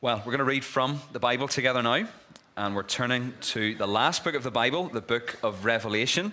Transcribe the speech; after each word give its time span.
Well, 0.00 0.18
we're 0.18 0.30
going 0.30 0.38
to 0.38 0.44
read 0.44 0.64
from 0.64 1.00
the 1.10 1.18
Bible 1.18 1.48
together 1.48 1.82
now, 1.82 2.06
and 2.56 2.76
we're 2.76 2.84
turning 2.84 3.34
to 3.40 3.74
the 3.74 3.88
last 3.88 4.22
book 4.22 4.36
of 4.36 4.44
the 4.44 4.50
Bible, 4.52 4.86
the 4.86 5.00
book 5.00 5.36
of 5.42 5.64
Revelation. 5.64 6.32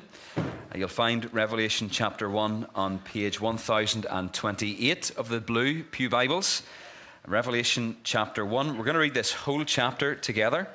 You'll 0.75 0.87
find 0.87 1.33
Revelation 1.33 1.89
chapter 1.89 2.29
1 2.29 2.67
on 2.75 2.99
page 2.99 3.41
1028 3.41 5.11
of 5.17 5.29
the 5.29 5.41
blue 5.41 5.81
Pew 5.81 6.11
Bibles. 6.11 6.61
Revelation 7.25 7.97
chapter 8.03 8.45
1. 8.45 8.77
We're 8.77 8.83
going 8.83 8.93
to 8.93 8.99
read 8.99 9.15
this 9.15 9.33
whole 9.33 9.65
chapter 9.65 10.13
together, 10.13 10.67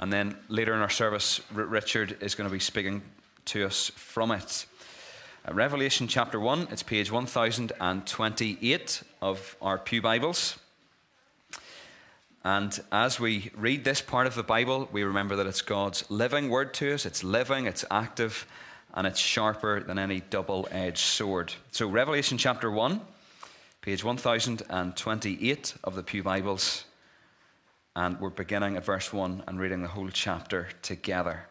and 0.00 0.12
then 0.12 0.36
later 0.48 0.74
in 0.74 0.80
our 0.80 0.90
service, 0.90 1.40
Richard 1.52 2.16
is 2.20 2.34
going 2.34 2.50
to 2.50 2.52
be 2.52 2.58
speaking 2.58 3.02
to 3.44 3.66
us 3.66 3.92
from 3.94 4.32
it. 4.32 4.66
Uh, 5.48 5.54
Revelation 5.54 6.08
chapter 6.08 6.40
1, 6.40 6.66
it's 6.72 6.82
page 6.82 7.12
1028 7.12 9.02
of 9.20 9.56
our 9.62 9.78
Pew 9.78 10.02
Bibles. 10.02 10.58
And 12.44 12.78
as 12.90 13.20
we 13.20 13.52
read 13.56 13.84
this 13.84 14.00
part 14.00 14.26
of 14.26 14.34
the 14.34 14.42
Bible, 14.42 14.88
we 14.90 15.04
remember 15.04 15.36
that 15.36 15.46
it's 15.46 15.62
God's 15.62 16.10
living 16.10 16.48
word 16.48 16.74
to 16.74 16.92
us. 16.94 17.06
It's 17.06 17.22
living, 17.22 17.66
it's 17.66 17.84
active, 17.88 18.46
and 18.94 19.06
it's 19.06 19.20
sharper 19.20 19.80
than 19.80 19.96
any 19.96 20.20
double 20.20 20.66
edged 20.72 20.98
sword. 20.98 21.54
So, 21.70 21.88
Revelation 21.88 22.38
chapter 22.38 22.68
1, 22.68 23.00
page 23.80 24.02
1028 24.02 25.74
of 25.84 25.94
the 25.94 26.02
Pew 26.02 26.24
Bibles. 26.24 26.84
And 27.94 28.18
we're 28.18 28.30
beginning 28.30 28.76
at 28.76 28.84
verse 28.84 29.12
1 29.12 29.44
and 29.46 29.60
reading 29.60 29.82
the 29.82 29.88
whole 29.88 30.08
chapter 30.08 30.68
together. 30.82 31.46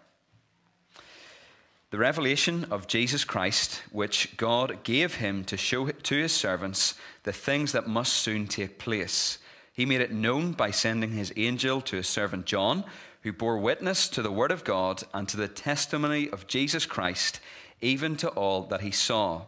The 1.91 1.99
revelation 1.99 2.65
of 2.71 2.87
Jesus 2.87 3.23
Christ, 3.23 3.81
which 3.91 4.35
God 4.35 4.83
gave 4.83 5.15
him 5.15 5.45
to 5.45 5.55
show 5.55 5.87
to 5.87 6.15
his 6.15 6.33
servants 6.33 6.95
the 7.23 7.33
things 7.33 7.71
that 7.71 7.87
must 7.87 8.13
soon 8.13 8.47
take 8.47 8.77
place 8.77 9.37
he 9.73 9.85
made 9.85 10.01
it 10.01 10.11
known 10.11 10.51
by 10.51 10.71
sending 10.71 11.11
his 11.11 11.33
angel 11.37 11.81
to 11.81 11.97
his 11.97 12.07
servant 12.07 12.45
John, 12.45 12.83
who 13.23 13.31
bore 13.31 13.57
witness 13.57 14.07
to 14.09 14.21
the 14.21 14.31
word 14.31 14.51
of 14.51 14.63
God 14.63 15.03
and 15.13 15.27
to 15.29 15.37
the 15.37 15.47
testimony 15.47 16.29
of 16.29 16.47
Jesus 16.47 16.85
Christ, 16.85 17.39
even 17.79 18.15
to 18.17 18.29
all 18.29 18.63
that 18.63 18.81
he 18.81 18.91
saw. 18.91 19.43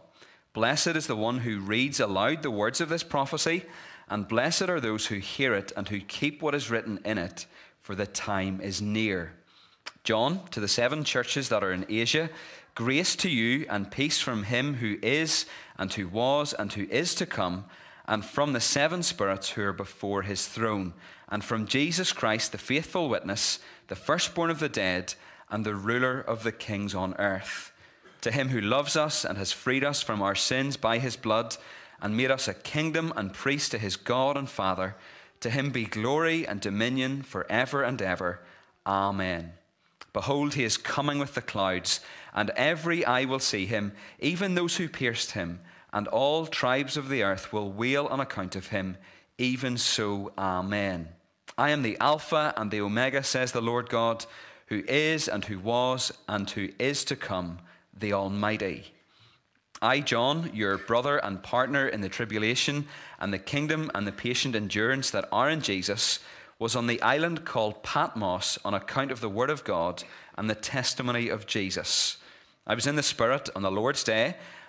Blessed 0.52 0.88
is 0.88 1.06
the 1.06 1.16
one 1.16 1.38
who 1.38 1.60
reads 1.60 2.00
aloud 2.00 2.42
the 2.42 2.50
words 2.50 2.80
of 2.80 2.88
this 2.88 3.02
prophecy, 3.02 3.64
and 4.08 4.28
blessed 4.28 4.68
are 4.68 4.80
those 4.80 5.06
who 5.06 5.16
hear 5.16 5.54
it 5.54 5.72
and 5.76 5.88
who 5.88 6.00
keep 6.00 6.40
what 6.40 6.54
is 6.54 6.70
written 6.70 7.00
in 7.04 7.18
it, 7.18 7.46
for 7.80 7.94
the 7.94 8.06
time 8.06 8.60
is 8.60 8.80
near. 8.80 9.32
John, 10.04 10.46
to 10.50 10.60
the 10.60 10.68
seven 10.68 11.02
churches 11.02 11.48
that 11.48 11.64
are 11.64 11.72
in 11.72 11.86
Asia, 11.88 12.30
grace 12.74 13.16
to 13.16 13.28
you 13.28 13.66
and 13.68 13.90
peace 13.90 14.20
from 14.20 14.44
him 14.44 14.74
who 14.74 14.96
is, 15.02 15.46
and 15.76 15.92
who 15.92 16.06
was, 16.08 16.52
and 16.52 16.72
who 16.72 16.86
is 16.88 17.14
to 17.16 17.26
come 17.26 17.64
and 18.06 18.24
from 18.24 18.52
the 18.52 18.60
seven 18.60 19.02
spirits 19.02 19.50
who 19.50 19.62
are 19.62 19.72
before 19.72 20.22
his 20.22 20.46
throne, 20.46 20.92
and 21.28 21.42
from 21.42 21.66
Jesus 21.66 22.12
Christ, 22.12 22.52
the 22.52 22.58
faithful 22.58 23.08
witness, 23.08 23.58
the 23.88 23.96
firstborn 23.96 24.50
of 24.50 24.58
the 24.58 24.68
dead, 24.68 25.14
and 25.50 25.64
the 25.64 25.74
ruler 25.74 26.20
of 26.20 26.42
the 26.42 26.52
kings 26.52 26.94
on 26.94 27.14
earth. 27.18 27.72
To 28.20 28.30
him 28.30 28.48
who 28.48 28.60
loves 28.60 28.96
us 28.96 29.24
and 29.24 29.38
has 29.38 29.52
freed 29.52 29.84
us 29.84 30.02
from 30.02 30.22
our 30.22 30.34
sins 30.34 30.76
by 30.76 30.98
his 30.98 31.16
blood, 31.16 31.56
and 32.00 32.16
made 32.16 32.30
us 32.30 32.48
a 32.48 32.54
kingdom 32.54 33.12
and 33.16 33.32
priest 33.32 33.70
to 33.70 33.78
his 33.78 33.96
God 33.96 34.36
and 34.36 34.48
Father, 34.48 34.96
to 35.40 35.50
him 35.50 35.70
be 35.70 35.84
glory 35.84 36.46
and 36.46 36.60
dominion 36.60 37.22
for 37.22 37.46
ever 37.50 37.82
and 37.82 38.00
ever. 38.02 38.40
Amen. 38.86 39.52
Behold, 40.12 40.54
he 40.54 40.64
is 40.64 40.76
coming 40.76 41.18
with 41.18 41.34
the 41.34 41.42
clouds, 41.42 42.00
and 42.34 42.50
every 42.50 43.04
eye 43.04 43.24
will 43.24 43.38
see 43.38 43.66
him, 43.66 43.92
even 44.20 44.54
those 44.54 44.76
who 44.76 44.88
pierced 44.88 45.32
him 45.32 45.60
and 45.94 46.08
all 46.08 46.46
tribes 46.46 46.96
of 46.96 47.08
the 47.08 47.22
earth 47.22 47.52
will 47.52 47.70
wail 47.70 48.06
on 48.06 48.18
account 48.18 48.56
of 48.56 48.66
him. 48.66 48.98
Even 49.38 49.78
so, 49.78 50.32
Amen. 50.36 51.08
I 51.56 51.70
am 51.70 51.82
the 51.82 51.96
Alpha 52.00 52.52
and 52.56 52.70
the 52.70 52.80
Omega, 52.80 53.22
says 53.22 53.52
the 53.52 53.62
Lord 53.62 53.88
God, 53.88 54.26
who 54.66 54.82
is 54.88 55.28
and 55.28 55.44
who 55.44 55.60
was 55.60 56.12
and 56.28 56.50
who 56.50 56.70
is 56.80 57.04
to 57.04 57.14
come, 57.14 57.60
the 57.96 58.12
Almighty. 58.12 58.92
I, 59.80 60.00
John, 60.00 60.50
your 60.52 60.78
brother 60.78 61.18
and 61.18 61.42
partner 61.42 61.86
in 61.86 62.00
the 62.00 62.08
tribulation 62.08 62.86
and 63.20 63.32
the 63.32 63.38
kingdom 63.38 63.90
and 63.94 64.04
the 64.04 64.12
patient 64.12 64.56
endurance 64.56 65.10
that 65.10 65.28
are 65.30 65.48
in 65.48 65.60
Jesus, 65.60 66.18
was 66.58 66.74
on 66.74 66.88
the 66.88 67.02
island 67.02 67.44
called 67.44 67.84
Patmos 67.84 68.58
on 68.64 68.74
account 68.74 69.12
of 69.12 69.20
the 69.20 69.28
word 69.28 69.50
of 69.50 69.62
God 69.62 70.02
and 70.36 70.50
the 70.50 70.54
testimony 70.56 71.28
of 71.28 71.46
Jesus. 71.46 72.16
I 72.66 72.74
was 72.74 72.86
in 72.86 72.96
the 72.96 73.02
Spirit 73.02 73.48
on 73.54 73.62
the 73.62 73.70
Lord's 73.70 74.02
day 74.02 74.36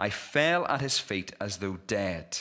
I 0.00 0.08
fell 0.08 0.66
at 0.66 0.80
his 0.80 0.98
feet 0.98 1.34
as 1.38 1.58
though 1.58 1.76
dead. 1.86 2.38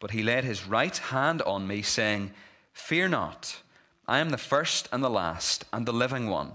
But 0.00 0.10
he 0.10 0.22
laid 0.22 0.44
his 0.44 0.66
right 0.66 0.96
hand 0.96 1.40
on 1.42 1.66
me, 1.66 1.80
saying, 1.80 2.32
Fear 2.74 3.08
not, 3.08 3.62
I 4.06 4.18
am 4.18 4.28
the 4.28 4.36
first 4.36 4.86
and 4.92 5.02
the 5.02 5.08
last 5.08 5.64
and 5.72 5.86
the 5.86 5.94
living 5.94 6.28
one. 6.28 6.52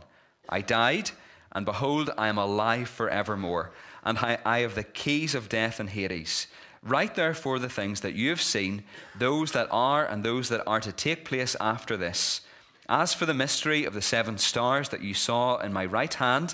I 0.47 0.61
died, 0.61 1.09
and 1.51 1.65
behold, 1.65 2.11
I 2.15 2.27
am 2.27 2.37
alive 2.37 2.89
forevermore, 2.89 3.71
and 4.03 4.19
I 4.19 4.59
have 4.59 4.75
the 4.75 4.83
keys 4.83 5.33
of 5.33 5.49
death 5.49 5.79
and 5.79 5.89
Hades. 5.89 6.45
Write 6.83 7.15
therefore 7.15 7.57
the 7.57 7.67
things 7.67 8.01
that 8.01 8.13
you 8.13 8.29
have 8.29 8.41
seen, 8.41 8.83
those 9.17 9.51
that 9.53 9.67
are 9.71 10.05
and 10.05 10.23
those 10.23 10.49
that 10.49 10.63
are 10.67 10.79
to 10.79 10.91
take 10.91 11.25
place 11.25 11.55
after 11.59 11.97
this. 11.97 12.41
As 12.87 13.15
for 13.15 13.25
the 13.25 13.33
mystery 13.33 13.83
of 13.83 13.95
the 13.95 14.01
seven 14.01 14.37
stars 14.37 14.89
that 14.89 15.01
you 15.01 15.15
saw 15.15 15.57
in 15.57 15.73
my 15.73 15.85
right 15.85 16.13
hand, 16.13 16.53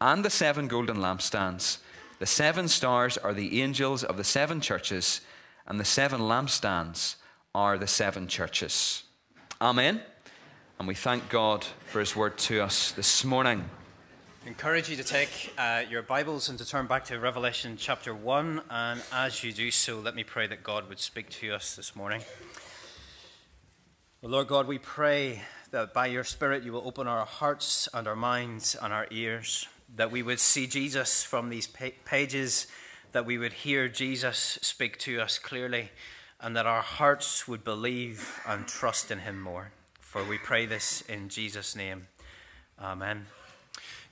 and 0.00 0.24
the 0.24 0.30
seven 0.30 0.68
golden 0.68 0.98
lampstands, 0.98 1.78
the 2.22 2.26
seven 2.26 2.68
stars 2.68 3.18
are 3.18 3.34
the 3.34 3.60
angels 3.60 4.04
of 4.04 4.16
the 4.16 4.22
seven 4.22 4.60
churches, 4.60 5.22
and 5.66 5.80
the 5.80 5.84
seven 5.84 6.20
lampstands 6.20 7.16
are 7.52 7.76
the 7.76 7.88
seven 7.88 8.28
churches. 8.28 9.02
Amen. 9.60 10.00
And 10.78 10.86
we 10.86 10.94
thank 10.94 11.28
God 11.28 11.66
for 11.86 11.98
his 11.98 12.14
word 12.14 12.38
to 12.38 12.60
us 12.60 12.92
this 12.92 13.24
morning. 13.24 13.68
I 14.44 14.48
encourage 14.48 14.88
you 14.88 14.94
to 14.94 15.02
take 15.02 15.52
uh, 15.58 15.82
your 15.90 16.02
Bibles 16.02 16.48
and 16.48 16.56
to 16.60 16.64
turn 16.64 16.86
back 16.86 17.06
to 17.06 17.18
Revelation 17.18 17.76
chapter 17.76 18.14
1. 18.14 18.62
And 18.70 19.02
as 19.12 19.42
you 19.42 19.50
do 19.50 19.72
so, 19.72 19.98
let 19.98 20.14
me 20.14 20.22
pray 20.22 20.46
that 20.46 20.62
God 20.62 20.88
would 20.88 21.00
speak 21.00 21.28
to 21.30 21.52
us 21.52 21.74
this 21.74 21.96
morning. 21.96 22.22
Lord 24.22 24.46
God, 24.46 24.68
we 24.68 24.78
pray 24.78 25.42
that 25.72 25.92
by 25.92 26.06
your 26.06 26.22
Spirit 26.22 26.62
you 26.62 26.72
will 26.72 26.86
open 26.86 27.08
our 27.08 27.26
hearts 27.26 27.88
and 27.92 28.06
our 28.06 28.14
minds 28.14 28.76
and 28.80 28.92
our 28.92 29.08
ears 29.10 29.66
that 29.94 30.10
we 30.10 30.22
would 30.22 30.40
see 30.40 30.66
Jesus 30.66 31.22
from 31.22 31.48
these 31.50 31.66
pages, 31.66 32.66
that 33.12 33.26
we 33.26 33.38
would 33.38 33.52
hear 33.52 33.88
Jesus 33.88 34.58
speak 34.62 34.98
to 35.00 35.20
us 35.20 35.38
clearly, 35.38 35.90
and 36.40 36.56
that 36.56 36.66
our 36.66 36.82
hearts 36.82 37.46
would 37.46 37.62
believe 37.62 38.40
and 38.46 38.66
trust 38.66 39.10
in 39.10 39.20
him 39.20 39.40
more. 39.40 39.72
For 40.00 40.24
we 40.24 40.38
pray 40.38 40.66
this 40.66 41.02
in 41.02 41.28
Jesus' 41.28 41.76
name. 41.76 42.08
Amen. 42.80 43.26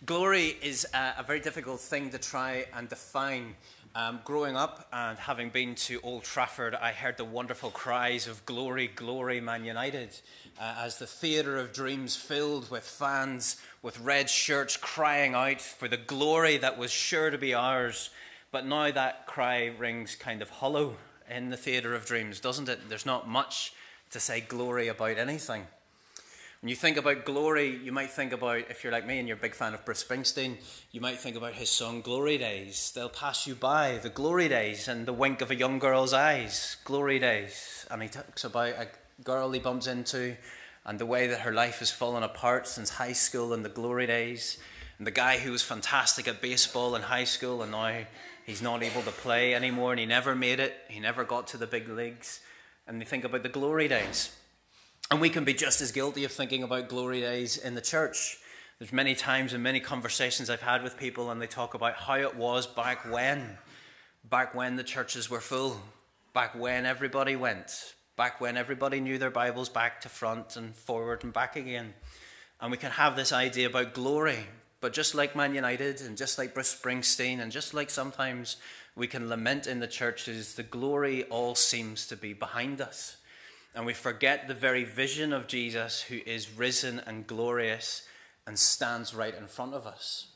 Glory 0.06 0.56
is 0.62 0.86
a, 0.94 1.14
a 1.18 1.22
very 1.22 1.40
difficult 1.40 1.80
thing 1.80 2.10
to 2.10 2.18
try 2.18 2.66
and 2.74 2.88
define. 2.88 3.56
Um, 3.92 4.20
growing 4.24 4.56
up 4.56 4.86
and 4.92 5.18
having 5.18 5.50
been 5.50 5.74
to 5.74 5.98
Old 6.04 6.22
Trafford, 6.22 6.76
I 6.76 6.92
heard 6.92 7.16
the 7.16 7.24
wonderful 7.24 7.72
cries 7.72 8.28
of 8.28 8.46
Glory, 8.46 8.86
Glory, 8.86 9.40
Man 9.40 9.64
United 9.64 10.16
uh, 10.60 10.76
as 10.78 10.98
the 10.98 11.08
theatre 11.08 11.56
of 11.56 11.72
dreams 11.72 12.14
filled 12.14 12.70
with 12.70 12.84
fans 12.84 13.56
with 13.82 13.98
red 13.98 14.30
shirts 14.30 14.76
crying 14.76 15.34
out 15.34 15.60
for 15.60 15.88
the 15.88 15.96
glory 15.96 16.56
that 16.58 16.78
was 16.78 16.92
sure 16.92 17.30
to 17.30 17.38
be 17.38 17.52
ours. 17.52 18.10
But 18.52 18.64
now 18.64 18.92
that 18.92 19.26
cry 19.26 19.72
rings 19.76 20.14
kind 20.14 20.40
of 20.40 20.50
hollow 20.50 20.96
in 21.28 21.50
the 21.50 21.56
theatre 21.56 21.92
of 21.92 22.06
dreams, 22.06 22.38
doesn't 22.38 22.68
it? 22.68 22.88
There's 22.88 23.06
not 23.06 23.28
much 23.28 23.72
to 24.10 24.20
say 24.20 24.40
glory 24.40 24.86
about 24.86 25.18
anything. 25.18 25.66
When 26.60 26.68
you 26.68 26.76
think 26.76 26.98
about 26.98 27.24
glory, 27.24 27.80
you 27.82 27.90
might 27.90 28.10
think 28.10 28.34
about, 28.34 28.68
if 28.68 28.84
you're 28.84 28.92
like 28.92 29.06
me 29.06 29.18
and 29.18 29.26
you're 29.26 29.38
a 29.38 29.40
big 29.40 29.54
fan 29.54 29.72
of 29.72 29.82
Bruce 29.86 30.04
Springsteen, 30.04 30.58
you 30.90 31.00
might 31.00 31.16
think 31.16 31.34
about 31.34 31.54
his 31.54 31.70
song 31.70 32.02
Glory 32.02 32.36
Days. 32.36 32.92
They'll 32.94 33.08
pass 33.08 33.46
you 33.46 33.54
by, 33.54 33.96
the 33.96 34.10
glory 34.10 34.46
days, 34.46 34.86
and 34.86 35.06
the 35.06 35.12
wink 35.14 35.40
of 35.40 35.50
a 35.50 35.56
young 35.56 35.78
girl's 35.78 36.12
eyes. 36.12 36.76
Glory 36.84 37.18
days. 37.18 37.86
And 37.90 38.02
he 38.02 38.10
talks 38.10 38.44
about 38.44 38.74
a 38.74 38.88
girl 39.24 39.50
he 39.52 39.58
bumps 39.58 39.86
into 39.86 40.36
and 40.84 40.98
the 40.98 41.06
way 41.06 41.26
that 41.28 41.40
her 41.40 41.52
life 41.52 41.78
has 41.78 41.90
fallen 41.90 42.22
apart 42.22 42.68
since 42.68 42.90
high 42.90 43.14
school 43.14 43.54
and 43.54 43.64
the 43.64 43.70
glory 43.70 44.06
days. 44.06 44.58
And 44.98 45.06
the 45.06 45.12
guy 45.12 45.38
who 45.38 45.52
was 45.52 45.62
fantastic 45.62 46.28
at 46.28 46.42
baseball 46.42 46.94
in 46.94 47.00
high 47.00 47.24
school 47.24 47.62
and 47.62 47.72
now 47.72 48.04
he's 48.44 48.60
not 48.60 48.82
able 48.82 49.00
to 49.00 49.10
play 49.10 49.54
anymore 49.54 49.92
and 49.92 50.00
he 50.00 50.04
never 50.04 50.34
made 50.34 50.60
it. 50.60 50.74
He 50.88 51.00
never 51.00 51.24
got 51.24 51.46
to 51.48 51.56
the 51.56 51.66
big 51.66 51.88
leagues. 51.88 52.40
And 52.86 53.00
they 53.00 53.06
think 53.06 53.24
about 53.24 53.44
the 53.44 53.48
glory 53.48 53.88
days. 53.88 54.36
And 55.10 55.20
we 55.20 55.28
can 55.28 55.42
be 55.42 55.54
just 55.54 55.80
as 55.80 55.90
guilty 55.90 56.22
of 56.22 56.30
thinking 56.30 56.62
about 56.62 56.88
glory 56.88 57.20
days 57.20 57.56
in 57.56 57.74
the 57.74 57.80
church. 57.80 58.38
There's 58.78 58.92
many 58.92 59.16
times 59.16 59.52
and 59.52 59.60
many 59.60 59.80
conversations 59.80 60.48
I've 60.48 60.62
had 60.62 60.84
with 60.84 60.96
people, 60.96 61.32
and 61.32 61.42
they 61.42 61.48
talk 61.48 61.74
about 61.74 61.94
how 61.94 62.14
it 62.14 62.36
was 62.36 62.68
back 62.68 63.10
when. 63.10 63.58
Back 64.22 64.54
when 64.54 64.76
the 64.76 64.84
churches 64.84 65.28
were 65.28 65.40
full. 65.40 65.80
Back 66.32 66.54
when 66.54 66.86
everybody 66.86 67.34
went. 67.34 67.94
Back 68.16 68.40
when 68.40 68.56
everybody 68.56 69.00
knew 69.00 69.18
their 69.18 69.32
Bibles 69.32 69.68
back 69.68 70.00
to 70.02 70.08
front 70.08 70.54
and 70.56 70.76
forward 70.76 71.24
and 71.24 71.32
back 71.32 71.56
again. 71.56 71.94
And 72.60 72.70
we 72.70 72.76
can 72.76 72.92
have 72.92 73.16
this 73.16 73.32
idea 73.32 73.66
about 73.66 73.94
glory. 73.94 74.46
But 74.80 74.92
just 74.92 75.16
like 75.16 75.34
Man 75.34 75.56
United 75.56 76.02
and 76.02 76.16
just 76.16 76.38
like 76.38 76.54
Bruce 76.54 76.72
Springsteen, 76.80 77.40
and 77.40 77.50
just 77.50 77.74
like 77.74 77.90
sometimes 77.90 78.58
we 78.94 79.08
can 79.08 79.28
lament 79.28 79.66
in 79.66 79.80
the 79.80 79.88
churches, 79.88 80.54
the 80.54 80.62
glory 80.62 81.24
all 81.24 81.56
seems 81.56 82.06
to 82.06 82.16
be 82.16 82.32
behind 82.32 82.80
us 82.80 83.16
and 83.74 83.86
we 83.86 83.94
forget 83.94 84.48
the 84.48 84.54
very 84.54 84.84
vision 84.84 85.32
of 85.32 85.46
Jesus 85.46 86.02
who 86.02 86.20
is 86.26 86.50
risen 86.50 87.00
and 87.06 87.26
glorious 87.26 88.06
and 88.46 88.58
stands 88.58 89.14
right 89.14 89.34
in 89.36 89.46
front 89.46 89.74
of 89.74 89.86
us. 89.86 90.26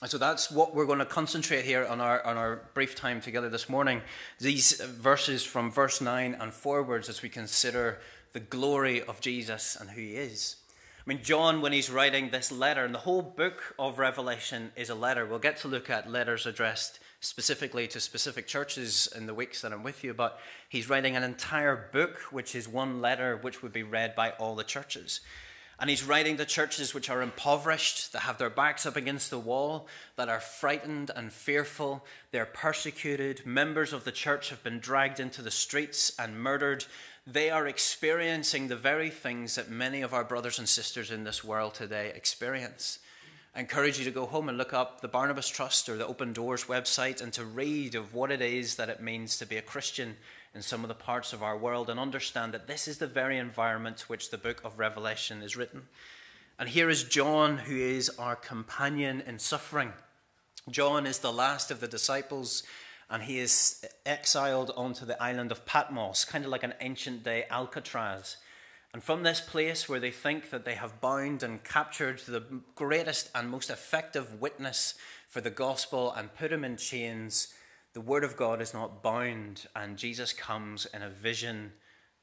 And 0.00 0.10
so 0.10 0.16
that's 0.16 0.50
what 0.50 0.76
we're 0.76 0.86
going 0.86 1.00
to 1.00 1.04
concentrate 1.04 1.64
here 1.64 1.84
on 1.84 2.00
our, 2.00 2.24
on 2.24 2.36
our 2.36 2.62
brief 2.74 2.94
time 2.94 3.20
together 3.20 3.48
this 3.48 3.68
morning. 3.68 4.02
These 4.38 4.80
verses 4.80 5.44
from 5.44 5.72
verse 5.72 6.00
9 6.00 6.36
and 6.40 6.52
forwards 6.52 7.08
as 7.08 7.20
we 7.20 7.28
consider 7.28 7.98
the 8.32 8.38
glory 8.40 9.02
of 9.02 9.20
Jesus 9.20 9.76
and 9.78 9.90
who 9.90 10.00
he 10.00 10.14
is. 10.14 10.56
I 11.04 11.08
mean, 11.08 11.24
John, 11.24 11.62
when 11.62 11.72
he's 11.72 11.90
writing 11.90 12.30
this 12.30 12.52
letter, 12.52 12.84
and 12.84 12.94
the 12.94 12.98
whole 12.98 13.22
book 13.22 13.74
of 13.78 13.98
Revelation 13.98 14.70
is 14.76 14.90
a 14.90 14.94
letter. 14.94 15.26
We'll 15.26 15.38
get 15.40 15.56
to 15.58 15.68
look 15.68 15.90
at 15.90 16.10
letters 16.10 16.46
addressed 16.46 17.00
specifically 17.20 17.88
to 17.88 18.00
specific 18.00 18.46
churches 18.46 19.08
in 19.16 19.26
the 19.26 19.34
weeks 19.34 19.62
that 19.62 19.72
I'm 19.72 19.82
with 19.82 20.04
you, 20.04 20.14
but 20.14 20.38
he's 20.68 20.88
writing 20.88 21.16
an 21.16 21.24
entire 21.24 21.88
book, 21.92 22.18
which 22.30 22.54
is 22.54 22.68
one 22.68 23.00
letter 23.00 23.36
which 23.36 23.62
would 23.62 23.72
be 23.72 23.82
read 23.82 24.14
by 24.14 24.30
all 24.30 24.54
the 24.54 24.64
churches. 24.64 25.20
And 25.80 25.88
he's 25.88 26.04
writing 26.04 26.36
the 26.36 26.44
churches 26.44 26.92
which 26.92 27.08
are 27.08 27.22
impoverished, 27.22 28.12
that 28.12 28.22
have 28.22 28.38
their 28.38 28.50
backs 28.50 28.84
up 28.84 28.96
against 28.96 29.30
the 29.30 29.38
wall, 29.38 29.86
that 30.16 30.28
are 30.28 30.40
frightened 30.40 31.10
and 31.14 31.32
fearful, 31.32 32.04
they're 32.32 32.46
persecuted, 32.46 33.46
members 33.46 33.92
of 33.92 34.02
the 34.02 34.10
church 34.10 34.50
have 34.50 34.62
been 34.64 34.80
dragged 34.80 35.20
into 35.20 35.40
the 35.40 35.52
streets 35.52 36.12
and 36.18 36.40
murdered. 36.40 36.84
They 37.26 37.50
are 37.50 37.68
experiencing 37.68 38.66
the 38.66 38.76
very 38.76 39.10
things 39.10 39.54
that 39.54 39.70
many 39.70 40.02
of 40.02 40.12
our 40.12 40.24
brothers 40.24 40.58
and 40.58 40.68
sisters 40.68 41.12
in 41.12 41.22
this 41.22 41.44
world 41.44 41.74
today 41.74 42.12
experience. 42.14 42.98
I 43.58 43.62
encourage 43.62 43.98
you 43.98 44.04
to 44.04 44.12
go 44.12 44.24
home 44.24 44.48
and 44.48 44.56
look 44.56 44.72
up 44.72 45.00
the 45.00 45.08
Barnabas 45.08 45.48
Trust 45.48 45.88
or 45.88 45.96
the 45.96 46.06
Open 46.06 46.32
Doors 46.32 46.66
website 46.66 47.20
and 47.20 47.32
to 47.32 47.44
read 47.44 47.96
of 47.96 48.14
what 48.14 48.30
it 48.30 48.40
is 48.40 48.76
that 48.76 48.88
it 48.88 49.02
means 49.02 49.36
to 49.36 49.46
be 49.46 49.56
a 49.56 49.62
Christian 49.62 50.14
in 50.54 50.62
some 50.62 50.84
of 50.84 50.88
the 50.88 50.94
parts 50.94 51.32
of 51.32 51.42
our 51.42 51.58
world 51.58 51.90
and 51.90 51.98
understand 51.98 52.54
that 52.54 52.68
this 52.68 52.86
is 52.86 52.98
the 52.98 53.08
very 53.08 53.36
environment 53.36 54.04
which 54.06 54.30
the 54.30 54.38
book 54.38 54.60
of 54.62 54.78
Revelation 54.78 55.42
is 55.42 55.56
written. 55.56 55.88
And 56.56 56.68
here 56.68 56.88
is 56.88 57.02
John, 57.02 57.58
who 57.58 57.74
is 57.74 58.10
our 58.10 58.36
companion 58.36 59.24
in 59.26 59.40
suffering. 59.40 59.92
John 60.70 61.04
is 61.04 61.18
the 61.18 61.32
last 61.32 61.72
of 61.72 61.80
the 61.80 61.88
disciples, 61.88 62.62
and 63.10 63.24
he 63.24 63.40
is 63.40 63.84
exiled 64.06 64.70
onto 64.76 65.04
the 65.04 65.20
island 65.20 65.50
of 65.50 65.66
Patmos, 65.66 66.24
kind 66.24 66.44
of 66.44 66.52
like 66.52 66.62
an 66.62 66.74
ancient 66.78 67.24
day 67.24 67.44
Alcatraz. 67.50 68.36
And 68.94 69.02
from 69.02 69.22
this 69.22 69.40
place 69.40 69.88
where 69.88 70.00
they 70.00 70.10
think 70.10 70.50
that 70.50 70.64
they 70.64 70.74
have 70.74 71.00
bound 71.00 71.42
and 71.42 71.62
captured 71.62 72.20
the 72.20 72.42
greatest 72.74 73.30
and 73.34 73.50
most 73.50 73.68
effective 73.68 74.40
witness 74.40 74.94
for 75.28 75.40
the 75.40 75.50
gospel 75.50 76.12
and 76.12 76.34
put 76.34 76.52
him 76.52 76.64
in 76.64 76.76
chains, 76.78 77.52
the 77.92 78.00
word 78.00 78.24
of 78.24 78.36
God 78.36 78.62
is 78.62 78.72
not 78.72 79.02
bound, 79.02 79.66
and 79.76 79.98
Jesus 79.98 80.32
comes 80.32 80.86
in 80.86 81.02
a 81.02 81.10
vision 81.10 81.72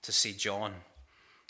to 0.01 0.11
see 0.11 0.33
John. 0.33 0.73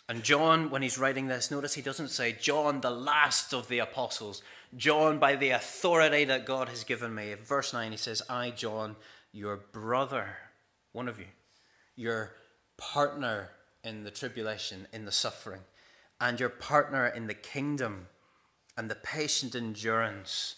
And 0.07 0.23
John, 0.23 0.69
when 0.69 0.81
he's 0.81 0.97
writing 0.97 1.27
this, 1.27 1.49
notice 1.49 1.73
he 1.73 1.81
doesn't 1.81 2.09
say, 2.09 2.33
John, 2.33 2.81
the 2.81 2.91
last 2.91 3.53
of 3.53 3.67
the 3.67 3.79
apostles, 3.79 4.43
John, 4.75 5.17
by 5.17 5.35
the 5.35 5.51
authority 5.51 6.25
that 6.25 6.45
God 6.45 6.69
has 6.69 6.83
given 6.83 7.15
me. 7.15 7.33
Verse 7.33 7.73
9, 7.73 7.91
he 7.91 7.97
says, 7.97 8.21
I, 8.29 8.51
John, 8.51 8.97
your 9.31 9.57
brother, 9.71 10.37
one 10.91 11.07
of 11.07 11.19
you, 11.19 11.27
your 11.95 12.33
partner 12.77 13.49
in 13.85 14.03
the 14.03 14.11
tribulation, 14.11 14.87
in 14.91 15.05
the 15.05 15.11
suffering, 15.11 15.61
and 16.19 16.39
your 16.39 16.49
partner 16.49 17.07
in 17.07 17.27
the 17.27 17.33
kingdom 17.33 18.07
and 18.77 18.89
the 18.89 18.95
patient 18.95 19.55
endurance. 19.55 20.55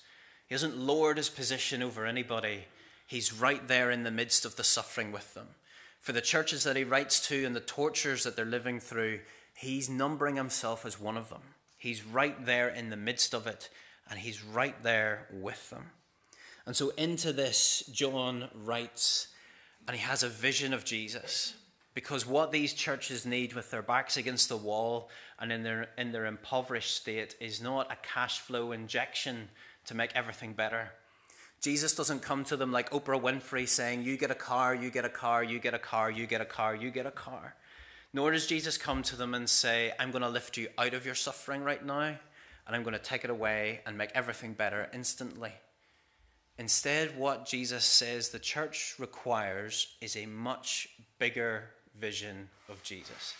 He 0.47 0.55
hasn't 0.55 0.77
lowered 0.77 1.17
his 1.17 1.29
position 1.29 1.83
over 1.83 2.05
anybody, 2.05 2.65
he's 3.05 3.33
right 3.33 3.67
there 3.67 3.91
in 3.91 4.03
the 4.03 4.11
midst 4.11 4.45
of 4.45 4.55
the 4.55 4.63
suffering 4.63 5.11
with 5.11 5.33
them. 5.33 5.47
For 5.99 6.11
the 6.13 6.21
churches 6.21 6.63
that 6.63 6.75
he 6.75 6.83
writes 6.83 7.27
to 7.27 7.45
and 7.45 7.55
the 7.55 7.59
tortures 7.59 8.23
that 8.23 8.35
they're 8.35 8.45
living 8.45 8.79
through, 8.79 9.19
he's 9.53 9.89
numbering 9.89 10.35
himself 10.35 10.85
as 10.85 10.99
one 10.99 11.17
of 11.17 11.29
them. 11.29 11.41
He's 11.77 12.03
right 12.05 12.45
there 12.45 12.69
in 12.69 12.89
the 12.89 12.97
midst 12.97 13.33
of 13.33 13.45
it, 13.45 13.69
and 14.09 14.19
he's 14.19 14.43
right 14.43 14.81
there 14.83 15.27
with 15.31 15.69
them. 15.69 15.91
And 16.65 16.75
so, 16.75 16.91
into 16.97 17.33
this, 17.33 17.83
John 17.93 18.49
writes, 18.53 19.27
and 19.87 19.95
he 19.95 20.03
has 20.03 20.23
a 20.23 20.29
vision 20.29 20.73
of 20.73 20.83
Jesus. 20.83 21.53
Because 21.97 22.27
what 22.27 22.51
these 22.51 22.75
churches 22.75 23.25
need 23.25 23.53
with 23.53 23.71
their 23.71 23.81
backs 23.81 24.17
against 24.17 24.49
the 24.49 24.55
wall 24.55 25.09
and 25.39 25.51
in 25.51 25.63
their, 25.63 25.87
in 25.97 26.11
their 26.11 26.27
impoverished 26.27 26.95
state 26.95 27.35
is 27.39 27.59
not 27.59 27.91
a 27.91 27.97
cash 28.03 28.39
flow 28.39 28.71
injection 28.71 29.49
to 29.85 29.95
make 29.95 30.11
everything 30.15 30.53
better. 30.53 30.91
Jesus 31.59 31.95
doesn't 31.95 32.21
come 32.21 32.43
to 32.43 32.55
them 32.55 32.71
like 32.71 32.91
Oprah 32.91 33.19
Winfrey 33.19 33.67
saying, 33.67 34.03
You 34.03 34.15
get 34.15 34.29
a 34.29 34.35
car, 34.35 34.75
you 34.75 34.91
get 34.91 35.05
a 35.05 35.09
car, 35.09 35.43
you 35.43 35.57
get 35.57 35.73
a 35.73 35.79
car, 35.79 36.11
you 36.11 36.27
get 36.27 36.39
a 36.39 36.45
car, 36.45 36.75
you 36.75 36.91
get 36.91 37.07
a 37.07 37.11
car. 37.11 37.55
Nor 38.13 38.29
does 38.29 38.45
Jesus 38.45 38.77
come 38.77 39.01
to 39.01 39.15
them 39.15 39.33
and 39.33 39.49
say, 39.49 39.91
I'm 39.99 40.11
going 40.11 40.21
to 40.21 40.29
lift 40.29 40.55
you 40.55 40.67
out 40.77 40.93
of 40.93 41.03
your 41.03 41.15
suffering 41.15 41.63
right 41.63 41.83
now, 41.83 42.15
and 42.67 42.75
I'm 42.75 42.83
going 42.83 42.93
to 42.93 42.99
take 42.99 43.23
it 43.23 43.31
away 43.31 43.81
and 43.87 43.97
make 43.97 44.11
everything 44.13 44.53
better 44.53 44.87
instantly. 44.93 45.53
Instead, 46.59 47.17
what 47.17 47.47
Jesus 47.47 47.85
says 47.85 48.29
the 48.29 48.37
church 48.37 48.93
requires 48.99 49.95
is 49.99 50.15
a 50.15 50.27
much 50.27 50.89
bigger 51.17 51.71
vision 51.99 52.49
of 52.69 52.81
Jesus. 52.83 53.35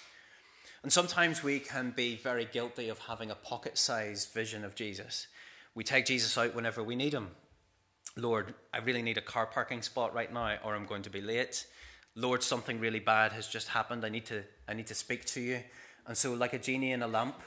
And 0.83 0.91
sometimes 0.91 1.43
we 1.43 1.59
can 1.59 1.91
be 1.91 2.15
very 2.15 2.45
guilty 2.45 2.89
of 2.89 2.99
having 2.99 3.31
a 3.31 3.35
pocket 3.35 3.77
sized 3.77 4.33
vision 4.33 4.63
of 4.63 4.75
Jesus. 4.75 5.27
We 5.75 5.83
take 5.83 6.05
Jesus 6.05 6.37
out 6.37 6.55
whenever 6.55 6.83
we 6.83 6.95
need 6.95 7.13
him. 7.13 7.29
Lord, 8.15 8.55
I 8.73 8.79
really 8.79 9.01
need 9.01 9.17
a 9.17 9.21
car 9.21 9.45
parking 9.45 9.81
spot 9.81 10.13
right 10.13 10.31
now, 10.31 10.57
or 10.63 10.75
I'm 10.75 10.85
going 10.85 11.03
to 11.03 11.09
be 11.09 11.21
late. 11.21 11.65
Lord, 12.15 12.41
something 12.41 12.79
really 12.79 12.99
bad 12.99 13.31
has 13.33 13.47
just 13.47 13.67
happened. 13.67 14.03
I 14.03 14.09
need 14.09 14.25
to, 14.25 14.43
I 14.67 14.73
need 14.73 14.87
to 14.87 14.95
speak 14.95 15.25
to 15.25 15.41
you. 15.41 15.59
And 16.07 16.17
so, 16.17 16.33
like 16.33 16.53
a 16.53 16.57
genie 16.57 16.93
in 16.93 17.03
a 17.03 17.07
lamp, 17.07 17.41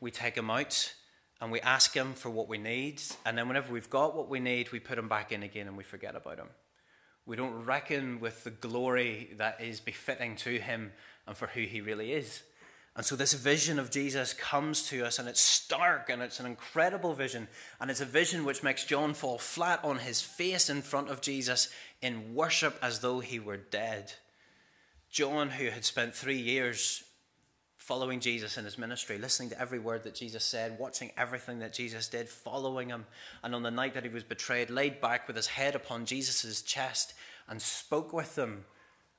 we 0.00 0.10
take 0.10 0.36
him 0.36 0.50
out 0.50 0.94
and 1.40 1.52
we 1.52 1.60
ask 1.60 1.94
him 1.94 2.14
for 2.14 2.28
what 2.30 2.48
we 2.48 2.58
need. 2.58 3.00
And 3.24 3.38
then, 3.38 3.46
whenever 3.46 3.72
we've 3.72 3.90
got 3.90 4.16
what 4.16 4.28
we 4.28 4.40
need, 4.40 4.72
we 4.72 4.80
put 4.80 4.98
him 4.98 5.08
back 5.08 5.30
in 5.30 5.42
again 5.42 5.68
and 5.68 5.76
we 5.76 5.84
forget 5.84 6.16
about 6.16 6.38
him. 6.38 6.48
We 7.26 7.36
don't 7.36 7.64
reckon 7.64 8.20
with 8.20 8.44
the 8.44 8.50
glory 8.50 9.30
that 9.36 9.60
is 9.60 9.80
befitting 9.80 10.36
to 10.36 10.58
him 10.58 10.92
and 11.26 11.36
for 11.36 11.46
who 11.46 11.62
he 11.62 11.80
really 11.80 12.12
is. 12.12 12.42
And 12.96 13.06
so 13.06 13.14
this 13.14 13.34
vision 13.34 13.78
of 13.78 13.90
Jesus 13.90 14.32
comes 14.32 14.82
to 14.88 15.06
us, 15.06 15.18
and 15.18 15.28
it's 15.28 15.40
stark 15.40 16.10
and 16.10 16.20
it's 16.20 16.40
an 16.40 16.46
incredible 16.46 17.14
vision. 17.14 17.46
And 17.80 17.90
it's 17.90 18.00
a 18.00 18.04
vision 18.06 18.44
which 18.44 18.62
makes 18.62 18.84
John 18.84 19.14
fall 19.14 19.38
flat 19.38 19.80
on 19.84 19.98
his 19.98 20.20
face 20.20 20.68
in 20.68 20.82
front 20.82 21.08
of 21.08 21.20
Jesus 21.20 21.68
in 22.02 22.34
worship 22.34 22.78
as 22.82 22.98
though 22.98 23.20
he 23.20 23.38
were 23.38 23.56
dead. 23.56 24.14
John, 25.10 25.50
who 25.50 25.70
had 25.70 25.84
spent 25.84 26.14
three 26.14 26.38
years 26.38 27.04
following 27.90 28.20
Jesus 28.20 28.56
in 28.56 28.64
his 28.64 28.78
ministry, 28.78 29.18
listening 29.18 29.50
to 29.50 29.60
every 29.60 29.80
word 29.80 30.04
that 30.04 30.14
Jesus 30.14 30.44
said, 30.44 30.78
watching 30.78 31.10
everything 31.16 31.58
that 31.58 31.72
Jesus 31.72 32.06
did, 32.06 32.28
following 32.28 32.88
him. 32.88 33.04
And 33.42 33.52
on 33.52 33.64
the 33.64 33.70
night 33.72 33.94
that 33.94 34.04
he 34.04 34.08
was 34.08 34.22
betrayed, 34.22 34.70
laid 34.70 35.00
back 35.00 35.26
with 35.26 35.34
his 35.34 35.48
head 35.48 35.74
upon 35.74 36.06
Jesus' 36.06 36.62
chest 36.62 37.14
and 37.48 37.60
spoke 37.60 38.12
with 38.12 38.36
them 38.36 38.64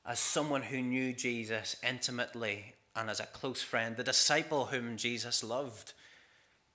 as 0.06 0.22
someone 0.22 0.62
who 0.62 0.82
knew 0.82 1.12
Jesus 1.12 1.76
intimately 1.86 2.76
and 2.96 3.10
as 3.10 3.20
a 3.20 3.26
close 3.26 3.62
friend, 3.62 3.98
the 3.98 4.06
disciple 4.06 4.68
whom 4.68 4.96
Jesus 4.96 5.44
loved. 5.44 5.92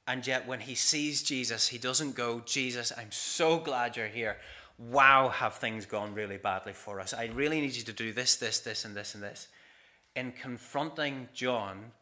And 0.06 0.26
yet, 0.26 0.46
when 0.46 0.60
he 0.60 0.74
sees 0.74 1.22
Jesus, 1.22 1.68
he 1.68 1.78
doesn't 1.78 2.14
go, 2.14 2.42
Jesus, 2.44 2.92
I'm 2.94 3.10
so 3.10 3.58
glad 3.58 3.96
you're 3.96 4.06
here. 4.06 4.36
Wow, 4.78 5.30
have 5.30 5.54
things 5.54 5.86
gone 5.86 6.12
really 6.12 6.36
badly 6.36 6.74
for 6.74 7.00
us. 7.00 7.14
I 7.14 7.30
really 7.32 7.62
need 7.62 7.74
you 7.74 7.84
to 7.84 7.92
do 7.94 8.12
this, 8.12 8.36
this, 8.36 8.60
this, 8.60 8.84
and 8.84 8.94
this, 8.94 9.14
and 9.14 9.22
this 9.22 9.48
in 10.16 10.32
confronting 10.32 11.28
John, 11.32 11.92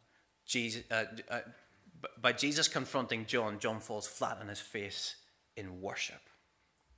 Jesus, 0.47 0.85
uh, 0.90 1.04
uh, 1.30 1.40
by 2.21 2.33
Jesus 2.33 2.68
confronting 2.68 3.26
John, 3.26 3.59
John 3.59 3.80
falls 3.80 4.06
flat 4.06 4.38
on 4.40 4.49
his 4.49 4.61
face 4.61 5.16
in 5.56 5.80
worship. 5.80 6.21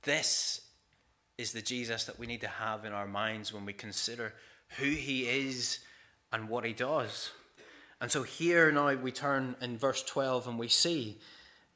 This 0.03 0.61
is 1.37 1.51
the 1.51 1.61
Jesus 1.61 2.05
that 2.05 2.19
we 2.19 2.27
need 2.27 2.41
to 2.41 2.47
have 2.47 2.85
in 2.85 2.93
our 2.93 3.07
minds 3.07 3.51
when 3.51 3.65
we 3.65 3.73
consider 3.73 4.33
who 4.77 4.89
he 4.89 5.23
is 5.23 5.79
and 6.31 6.49
what 6.49 6.65
he 6.65 6.73
does. 6.73 7.31
And 7.99 8.11
so 8.11 8.23
here 8.23 8.71
now 8.71 8.93
we 8.93 9.11
turn 9.11 9.55
in 9.61 9.77
verse 9.77 10.03
12 10.03 10.47
and 10.47 10.59
we 10.59 10.67
see 10.67 11.17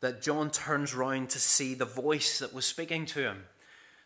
that 0.02 0.22
John 0.22 0.50
turns 0.50 0.94
round 0.94 1.30
to 1.32 1.40
see 1.40 1.74
the 1.74 1.86
voice 1.86 2.40
that 2.40 2.54
was 2.54 2.66
speaking 2.66 3.06
to 3.08 3.22
him. 3.22 3.44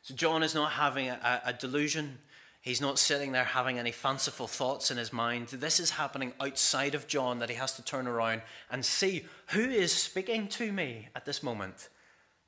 So 0.02 0.14
John 0.14 0.44
is 0.44 0.54
not 0.54 0.74
having 0.74 1.10
a, 1.10 1.42
a, 1.46 1.54
delusion. 1.54 2.20
He's 2.66 2.82
not 2.82 2.98
sitting 2.98 3.32
there 3.32 3.44
having 3.44 3.78
any 3.78 3.92
fanciful 3.92 4.48
thoughts 4.48 4.90
in 4.90 4.98
his 4.98 5.14
mind. 5.14 5.50
This 5.50 5.80
is 5.80 5.92
happening 5.92 6.34
outside 6.42 6.96
of 6.96 7.06
John 7.06 7.38
that 7.38 7.52
he 7.52 7.58
has 7.58 7.74
to 7.74 7.86
turn 7.86 8.08
around 8.08 8.42
and 8.72 8.84
see 8.84 9.26
who 9.50 9.60
is 9.60 9.92
speaking 9.92 10.48
to 10.48 10.72
me 10.72 11.10
at 11.16 11.26
this 11.26 11.44
moment. 11.44 11.90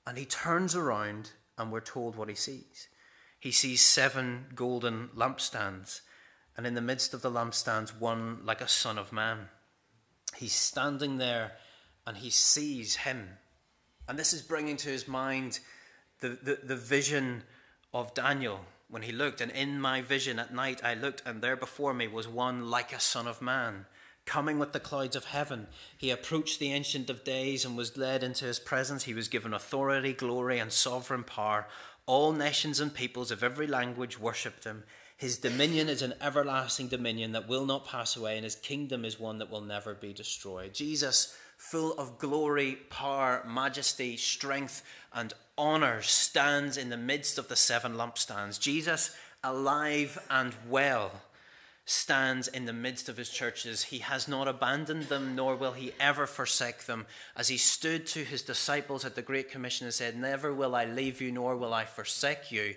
And 0.08 0.18
he 0.18 0.26
turns 0.26 0.76
around 0.76 1.34
and 1.56 1.72
we're 1.72 1.82
told 1.82 2.16
what 2.16 2.30
he 2.30 2.34
sees. 2.34 2.88
He 3.40 3.52
sees 3.52 3.82
seven 3.82 4.48
golden 4.56 5.10
lampstands, 5.10 6.02
and 6.58 6.66
in 6.66 6.74
the 6.74 6.82
midst 6.82 7.14
of 7.14 7.22
the 7.22 7.30
lampstands, 7.30 8.00
one 8.00 8.44
like 8.44 8.62
a 8.62 8.68
son 8.68 8.98
of 8.98 9.14
man. 9.14 9.50
He's 10.36 10.56
standing 10.56 11.18
there 11.18 11.52
and 12.08 12.18
he 12.18 12.32
sees 12.32 12.96
him. 12.96 13.38
And 14.10 14.18
this 14.18 14.34
is 14.34 14.42
bringing 14.42 14.78
to 14.78 14.90
his 14.90 15.08
mind 15.08 15.60
the, 16.22 16.30
the, 16.30 16.60
the 16.64 16.76
vision 16.76 17.44
of 17.94 18.16
Daniel 18.16 18.62
when 18.90 19.02
he 19.04 19.12
looked. 19.12 19.42
And 19.42 19.52
in 19.52 19.80
my 19.80 20.02
vision 20.02 20.40
at 20.40 20.54
night 20.54 20.84
I 20.84 20.94
looked, 20.94 21.22
and 21.26 21.42
there 21.42 21.56
before 21.56 21.94
me 21.94 22.08
was 22.08 22.28
one 22.28 22.70
like 22.70 22.94
a 22.94 23.00
son 23.00 23.28
of 23.28 23.42
man. 23.42 23.86
Coming 24.26 24.60
with 24.60 24.74
the 24.74 24.82
clouds 24.82 25.16
of 25.16 25.26
heaven, 25.26 25.68
he 25.98 26.10
approached 26.10 26.60
the 26.60 26.74
Ancient 26.74 27.10
of 27.10 27.24
Days 27.24 27.64
and 27.64 27.78
was 27.78 27.96
led 27.96 28.24
into 28.24 28.44
his 28.44 28.60
presence. 28.60 29.06
He 29.06 29.14
was 29.14 29.30
given 29.30 29.54
authority, 29.54 30.12
glory, 30.12 30.60
and 30.60 30.72
sovereign 30.72 31.24
power. 31.24 31.68
All 32.06 32.34
nations 32.34 32.82
and 32.82 32.94
peoples 32.94 33.32
of 33.32 33.42
every 33.42 33.68
language 33.68 34.20
worshipped 34.20 34.66
him. 34.66 34.84
His 35.16 35.38
dominion 35.38 35.90
is 35.90 36.02
an 36.02 36.14
everlasting 36.22 36.90
dominion 36.90 37.32
that 37.32 37.48
will 37.48 37.66
not 37.66 37.88
pass 37.88 38.16
away, 38.16 38.36
and 38.36 38.44
his 38.44 38.56
kingdom 38.56 39.04
is 39.04 39.20
one 39.20 39.40
that 39.40 39.50
will 39.50 39.62
never 39.62 39.94
be 39.94 40.14
destroyed. 40.14 40.74
Jesus, 40.74 41.36
full 41.58 41.94
of 41.94 42.20
glory, 42.20 42.78
power, 42.90 43.44
majesty, 43.48 44.16
strength, 44.16 44.84
and 45.14 45.34
honor, 45.58 46.02
stands 46.02 46.78
in 46.78 46.90
the 46.90 46.98
midst 46.98 47.38
of 47.38 47.48
the 47.48 47.56
seven 47.56 47.96
lampstands. 47.96 48.60
Jesus, 48.60 49.16
alive 49.44 50.18
and 50.30 50.54
well, 50.70 51.12
stands 51.86 52.48
in 52.48 52.66
the 52.66 52.74
midst 52.74 53.08
of 53.08 53.18
his 53.18 53.30
churches. 53.30 53.84
He 53.84 54.00
has 54.00 54.28
not 54.28 54.48
abandoned 54.48 55.04
them, 55.04 55.36
nor 55.36 55.56
will 55.56 55.72
he 55.72 55.94
ever 56.00 56.28
forsake 56.28 56.86
them. 56.86 57.06
As 57.36 57.48
he 57.48 57.58
stood 57.58 58.06
to 58.08 58.24
his 58.24 58.42
disciples 58.42 59.06
at 59.06 59.16
the 59.16 59.22
Great 59.22 59.50
Commission 59.50 59.88
and 59.88 59.94
said, 59.94 60.18
Never 60.18 60.54
will 60.54 60.76
I 60.76 60.86
leave 60.86 61.22
you, 61.22 61.32
nor 61.32 61.56
will 61.56 61.74
I 61.74 61.86
forsake 61.86 62.52
you. 62.52 62.76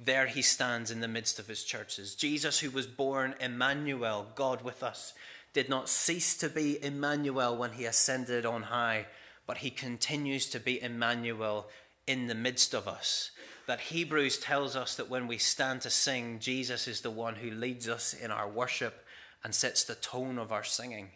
There 0.00 0.26
he 0.26 0.42
stands 0.42 0.90
in 0.90 1.00
the 1.00 1.08
midst 1.08 1.38
of 1.38 1.48
his 1.48 1.64
churches. 1.64 2.14
Jesus, 2.14 2.60
who 2.60 2.70
was 2.70 2.86
born 2.86 3.34
Emmanuel, 3.40 4.26
God 4.34 4.62
with 4.62 4.82
us, 4.82 5.14
did 5.52 5.68
not 5.68 5.88
cease 5.88 6.36
to 6.38 6.48
be 6.48 6.82
Emmanuel 6.84 7.56
when 7.56 7.72
he 7.72 7.86
ascended 7.86 8.44
on 8.44 8.64
high, 8.64 9.06
but 9.46 9.58
he 9.58 9.70
continues 9.70 10.50
to 10.50 10.60
be 10.60 10.82
Emmanuel 10.82 11.66
in 12.06 12.26
the 12.26 12.34
midst 12.34 12.74
of 12.74 12.86
us. 12.86 13.30
That 13.66 13.80
Hebrews 13.80 14.38
tells 14.38 14.76
us 14.76 14.94
that 14.96 15.10
when 15.10 15.26
we 15.26 15.38
stand 15.38 15.80
to 15.82 15.90
sing, 15.90 16.38
Jesus 16.38 16.86
is 16.86 17.00
the 17.00 17.10
one 17.10 17.36
who 17.36 17.50
leads 17.50 17.88
us 17.88 18.14
in 18.14 18.30
our 18.30 18.48
worship 18.48 19.04
and 19.42 19.54
sets 19.54 19.84
the 19.84 19.94
tone 19.96 20.38
of 20.38 20.52
our 20.52 20.64
singing. 20.64 21.10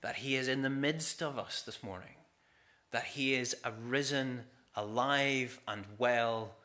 That 0.00 0.16
he 0.16 0.36
is 0.36 0.48
in 0.48 0.62
the 0.62 0.70
midst 0.70 1.22
of 1.22 1.38
us 1.38 1.62
this 1.62 1.82
morning. 1.82 2.16
That 2.90 3.04
he 3.04 3.34
is 3.34 3.56
arisen, 3.64 4.42
alive, 4.76 5.60
and 5.68 5.84
well 5.98 6.56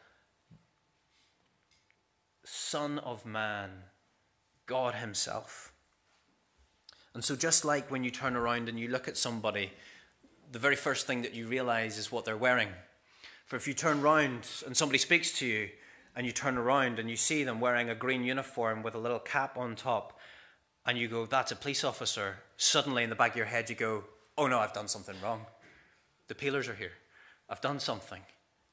Son 2.52 2.98
of 3.00 3.26
Man, 3.26 3.70
God 4.66 4.96
Himself. 4.96 5.72
And 7.14 7.24
so, 7.24 7.36
just 7.36 7.64
like 7.64 7.92
when 7.92 8.04
you 8.04 8.12
turn 8.12 8.36
around 8.36 8.70
and 8.70 8.80
you 8.80 8.88
look 8.88 9.08
at 9.08 9.18
somebody, 9.18 9.72
the 10.52 10.60
very 10.60 10.76
first 10.76 11.06
thing 11.06 11.22
that 11.22 11.36
you 11.36 11.48
realize 11.48 11.98
is 11.98 12.12
what 12.12 12.26
they're 12.26 12.38
wearing. 12.38 12.70
For 13.50 13.58
if 13.58 13.68
you 13.68 13.74
turn 13.74 14.02
round 14.02 14.48
and 14.66 14.78
somebody 14.78 15.00
speaks 15.00 15.38
to 15.40 15.46
you, 15.46 15.70
and 16.16 16.26
you 16.26 16.32
turn 16.32 16.58
around 16.58 17.00
and 17.00 17.10
you 17.10 17.16
see 17.16 17.44
them 17.44 17.60
wearing 17.60 17.90
a 17.90 17.96
green 17.96 18.24
uniform 18.24 18.84
with 18.84 18.96
a 18.96 19.00
little 19.00 19.20
cap 19.20 19.58
on 19.58 19.76
top, 19.76 20.18
and 20.86 20.98
you 20.98 21.10
go, 21.10 21.26
That's 21.26 21.52
a 21.52 21.56
police 21.58 21.84
officer, 21.84 22.38
suddenly 22.56 23.04
in 23.04 23.10
the 23.10 23.16
back 23.16 23.32
of 23.32 23.38
your 23.38 23.46
head 23.46 23.70
you 23.70 23.76
go, 23.76 24.06
Oh 24.38 24.48
no, 24.48 24.60
I've 24.60 24.74
done 24.74 24.88
something 24.88 25.16
wrong. 25.22 25.46
The 26.30 26.36
peelers 26.36 26.70
are 26.70 26.76
here. 26.76 26.94
I've 27.50 27.62
done 27.62 27.82
something 27.82 28.22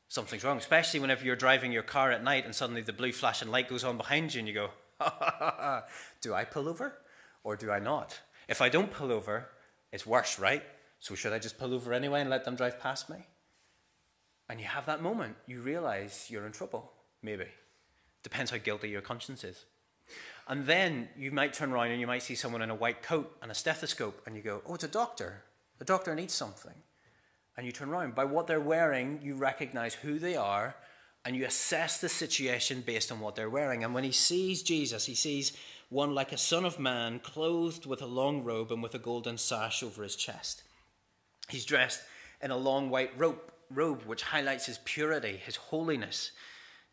something's 0.09 0.45
wrong, 0.45 0.59
especially 0.59 1.00
whenever 1.00 1.25
you're 1.25 1.37
driving 1.37 1.73
your 1.73 1.83
car 1.83 2.12
at 2.12 2.23
night 2.23 2.45
and 2.45 2.54
suddenly 2.54 2.83
the 2.83 2.92
blue 2.92 3.12
flashing 3.12 3.49
light 3.49 3.68
goes 3.68 3.85
on 3.85 3.97
behind 3.97 4.35
you 4.35 4.40
and 4.40 4.49
you 4.49 4.54
go, 4.54 4.71
do 6.21 6.35
I 6.35 6.45
pull 6.45 6.68
over 6.68 6.99
or 7.45 7.56
do 7.56 7.71
I 7.71 7.78
not? 7.78 8.21
If 8.49 8.62
I 8.62 8.68
don't 8.68 8.90
pull 8.90 9.12
over, 9.12 9.49
it's 9.92 10.06
worse, 10.06 10.38
right? 10.38 10.62
So 11.00 11.14
should 11.14 11.33
I 11.33 11.38
just 11.38 11.59
pull 11.59 11.75
over 11.75 11.92
anyway 11.92 12.21
and 12.21 12.30
let 12.30 12.45
them 12.45 12.56
drive 12.56 12.80
past 12.80 13.11
me? 13.11 13.18
And 14.48 14.60
you 14.60 14.66
have 14.66 14.86
that 14.86 15.02
moment, 15.02 15.36
you 15.46 15.60
realize 15.60 16.28
you're 16.30 16.46
in 16.46 16.52
trouble, 16.52 16.92
maybe. 17.22 17.46
Depends 18.22 18.50
how 18.50 18.58
guilty 18.58 18.88
your 18.88 19.00
conscience 19.00 19.42
is. 19.42 19.64
And 20.48 20.66
then 20.66 21.08
you 21.16 21.32
might 21.32 21.52
turn 21.52 21.72
around 21.72 21.90
and 21.90 22.00
you 22.00 22.06
might 22.06 22.22
see 22.22 22.36
someone 22.36 22.62
in 22.62 22.70
a 22.70 22.74
white 22.74 23.02
coat 23.02 23.36
and 23.42 23.50
a 23.50 23.54
stethoscope, 23.54 24.22
and 24.26 24.36
you 24.36 24.42
go, 24.42 24.62
Oh, 24.66 24.74
it's 24.74 24.84
a 24.84 24.88
doctor. 24.88 25.42
The 25.78 25.84
doctor 25.84 26.14
needs 26.14 26.32
something 26.32 26.74
and 27.56 27.66
you 27.66 27.72
turn 27.72 27.88
around. 27.88 28.14
By 28.14 28.24
what 28.24 28.46
they're 28.46 28.60
wearing, 28.60 29.20
you 29.22 29.34
recognize 29.34 29.94
who 29.94 30.18
they 30.18 30.36
are 30.36 30.76
and 31.24 31.34
you 31.34 31.44
assess 31.44 32.00
the 32.00 32.08
situation 32.08 32.82
based 32.86 33.10
on 33.10 33.20
what 33.20 33.34
they're 33.34 33.50
wearing. 33.50 33.82
And 33.82 33.94
when 33.94 34.04
he 34.04 34.12
sees 34.12 34.62
Jesus, 34.62 35.06
he 35.06 35.14
sees 35.14 35.52
one 35.88 36.14
like 36.14 36.32
a 36.32 36.38
son 36.38 36.64
of 36.64 36.78
man, 36.78 37.18
clothed 37.18 37.86
with 37.86 38.02
a 38.02 38.06
long 38.06 38.44
robe 38.44 38.70
and 38.70 38.82
with 38.82 38.94
a 38.94 38.98
golden 38.98 39.38
sash 39.38 39.82
over 39.82 40.02
his 40.02 40.16
chest. 40.16 40.62
He's 41.48 41.64
dressed 41.64 42.02
in 42.42 42.50
a 42.50 42.56
long 42.56 42.90
white 42.90 43.12
robe, 43.16 43.38
robe 43.73 44.02
which 44.04 44.23
highlights 44.23 44.66
his 44.66 44.78
purity, 44.85 45.37
his 45.37 45.56
holiness. 45.56 46.32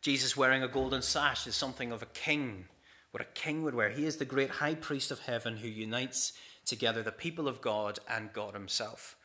Jesus 0.02 0.36
wearing 0.36 0.64
a 0.64 0.68
golden 0.68 1.02
sash 1.02 1.48
is 1.48 1.56
something 1.56 1.92
of 1.92 2.02
a 2.02 2.08
king, 2.08 2.66
what 3.12 3.22
a 3.22 3.36
king 3.36 3.64
would 3.64 3.76
wear. 3.76 3.90
He 3.90 4.06
is 4.06 4.18
the 4.18 4.26
great 4.26 4.50
high 4.50 4.76
priest 4.76 5.12
of 5.12 5.20
heaven 5.20 5.58
who 5.58 5.68
unites 5.68 6.34
together 6.66 7.04
the 7.04 7.12
people 7.12 7.48
of 7.48 7.62
God 7.62 8.00
and 8.10 8.34
God 8.34 8.54
himself. 8.54 9.16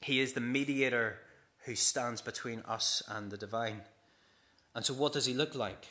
He 0.00 0.20
is 0.20 0.32
the 0.32 0.40
mediator 0.40 1.18
who 1.64 1.74
stands 1.74 2.20
between 2.20 2.60
us 2.60 3.02
and 3.08 3.30
the 3.30 3.36
divine. 3.36 3.82
And 4.74 4.84
so, 4.84 4.94
what 4.94 5.12
does 5.12 5.26
he 5.26 5.34
look 5.34 5.54
like? 5.54 5.88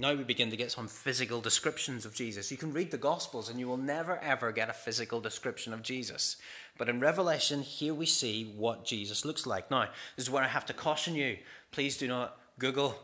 Now 0.00 0.14
we 0.14 0.24
begin 0.24 0.48
to 0.48 0.56
get 0.56 0.72
some 0.72 0.88
physical 0.88 1.42
descriptions 1.42 2.06
of 2.06 2.14
Jesus. 2.14 2.50
You 2.50 2.56
can 2.56 2.72
read 2.72 2.90
the 2.90 2.96
Gospels 2.96 3.50
and 3.50 3.60
you 3.60 3.68
will 3.68 3.76
never 3.76 4.16
ever 4.20 4.50
get 4.50 4.70
a 4.70 4.72
physical 4.72 5.20
description 5.20 5.74
of 5.74 5.82
Jesus. 5.82 6.36
But 6.78 6.88
in 6.88 7.00
Revelation, 7.00 7.60
here 7.60 7.92
we 7.92 8.06
see 8.06 8.54
what 8.56 8.86
Jesus 8.86 9.26
looks 9.26 9.46
like. 9.46 9.70
Now, 9.70 9.90
this 10.16 10.24
is 10.24 10.30
where 10.30 10.42
I 10.42 10.46
have 10.46 10.64
to 10.66 10.72
caution 10.72 11.14
you. 11.16 11.36
Please 11.70 11.98
do 11.98 12.08
not 12.08 12.38
Google 12.58 12.98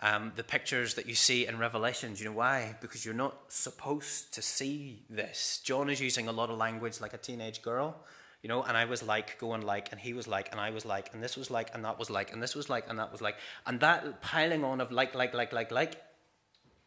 um, 0.00 0.32
the 0.34 0.42
pictures 0.42 0.94
that 0.94 1.06
you 1.06 1.14
see 1.14 1.46
in 1.46 1.60
Revelation. 1.60 2.12
Do 2.12 2.18
you 2.18 2.30
know 2.30 2.36
why? 2.36 2.74
Because 2.80 3.04
you're 3.04 3.14
not 3.14 3.36
supposed 3.46 4.34
to 4.34 4.42
see 4.42 5.04
this. 5.08 5.60
John 5.62 5.88
is 5.88 6.00
using 6.00 6.26
a 6.26 6.32
lot 6.32 6.50
of 6.50 6.58
language 6.58 7.00
like 7.00 7.14
a 7.14 7.18
teenage 7.18 7.62
girl 7.62 7.94
you 8.42 8.48
know, 8.48 8.64
and 8.64 8.76
I 8.76 8.86
was 8.86 9.04
like, 9.04 9.38
going 9.38 9.62
like, 9.62 9.92
and 9.92 10.00
he 10.00 10.14
was 10.14 10.26
like, 10.26 10.50
and 10.50 10.60
I 10.60 10.70
was 10.70 10.84
like, 10.84 11.14
and 11.14 11.22
this 11.22 11.36
was 11.36 11.48
like, 11.48 11.70
and 11.74 11.84
that 11.84 11.96
was 11.96 12.10
like, 12.10 12.32
and 12.32 12.42
this 12.42 12.56
was 12.56 12.68
like, 12.68 12.90
and 12.90 12.98
that 12.98 13.12
was 13.12 13.20
like. 13.20 13.36
And 13.66 13.78
that 13.78 14.20
piling 14.20 14.64
on 14.64 14.80
of 14.80 14.90
like, 14.90 15.14
like, 15.14 15.32
like, 15.32 15.52
like, 15.52 15.70
like 15.70 15.94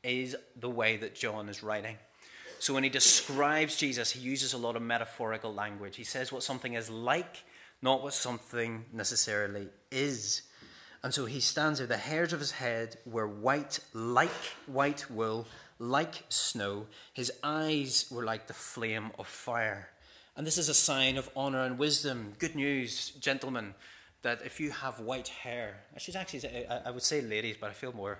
is 0.05 0.35
the 0.55 0.69
way 0.69 0.97
that 0.97 1.15
John 1.15 1.49
is 1.49 1.63
writing. 1.63 1.97
So 2.59 2.73
when 2.73 2.83
he 2.83 2.89
describes 2.89 3.75
Jesus, 3.75 4.11
he 4.11 4.19
uses 4.21 4.53
a 4.53 4.57
lot 4.57 4.75
of 4.75 4.81
metaphorical 4.81 5.53
language. 5.53 5.97
He 5.97 6.03
says 6.03 6.31
what 6.31 6.43
something 6.43 6.73
is 6.73 6.89
like, 6.89 7.43
not 7.81 8.01
what 8.01 8.13
something 8.13 8.85
necessarily 8.93 9.67
is. 9.91 10.43
And 11.03 11.13
so 11.13 11.25
he 11.25 11.39
stands 11.39 11.79
there. 11.79 11.87
The 11.87 11.97
hairs 11.97 12.33
of 12.33 12.39
his 12.39 12.51
head 12.51 12.97
were 13.05 13.27
white, 13.27 13.79
like 13.93 14.29
white 14.65 15.09
wool, 15.11 15.45
like 15.77 16.23
snow. 16.29 16.87
His 17.13 17.31
eyes 17.43 18.05
were 18.09 18.23
like 18.23 18.47
the 18.47 18.53
flame 18.53 19.11
of 19.19 19.27
fire. 19.27 19.89
And 20.35 20.47
this 20.47 20.57
is 20.57 20.69
a 20.69 20.73
sign 20.73 21.17
of 21.17 21.29
honor 21.35 21.63
and 21.63 21.77
wisdom. 21.77 22.33
Good 22.39 22.55
news, 22.55 23.11
gentlemen, 23.11 23.75
that 24.23 24.41
if 24.43 24.59
you 24.59 24.71
have 24.71 24.99
white 24.99 25.27
hair, 25.27 25.81
I 25.95 25.99
should 25.99 26.15
actually 26.15 26.39
say, 26.39 26.65
I 26.67 26.89
would 26.89 27.03
say 27.03 27.21
ladies, 27.21 27.57
but 27.59 27.69
I 27.69 27.73
feel 27.73 27.93
more 27.93 28.17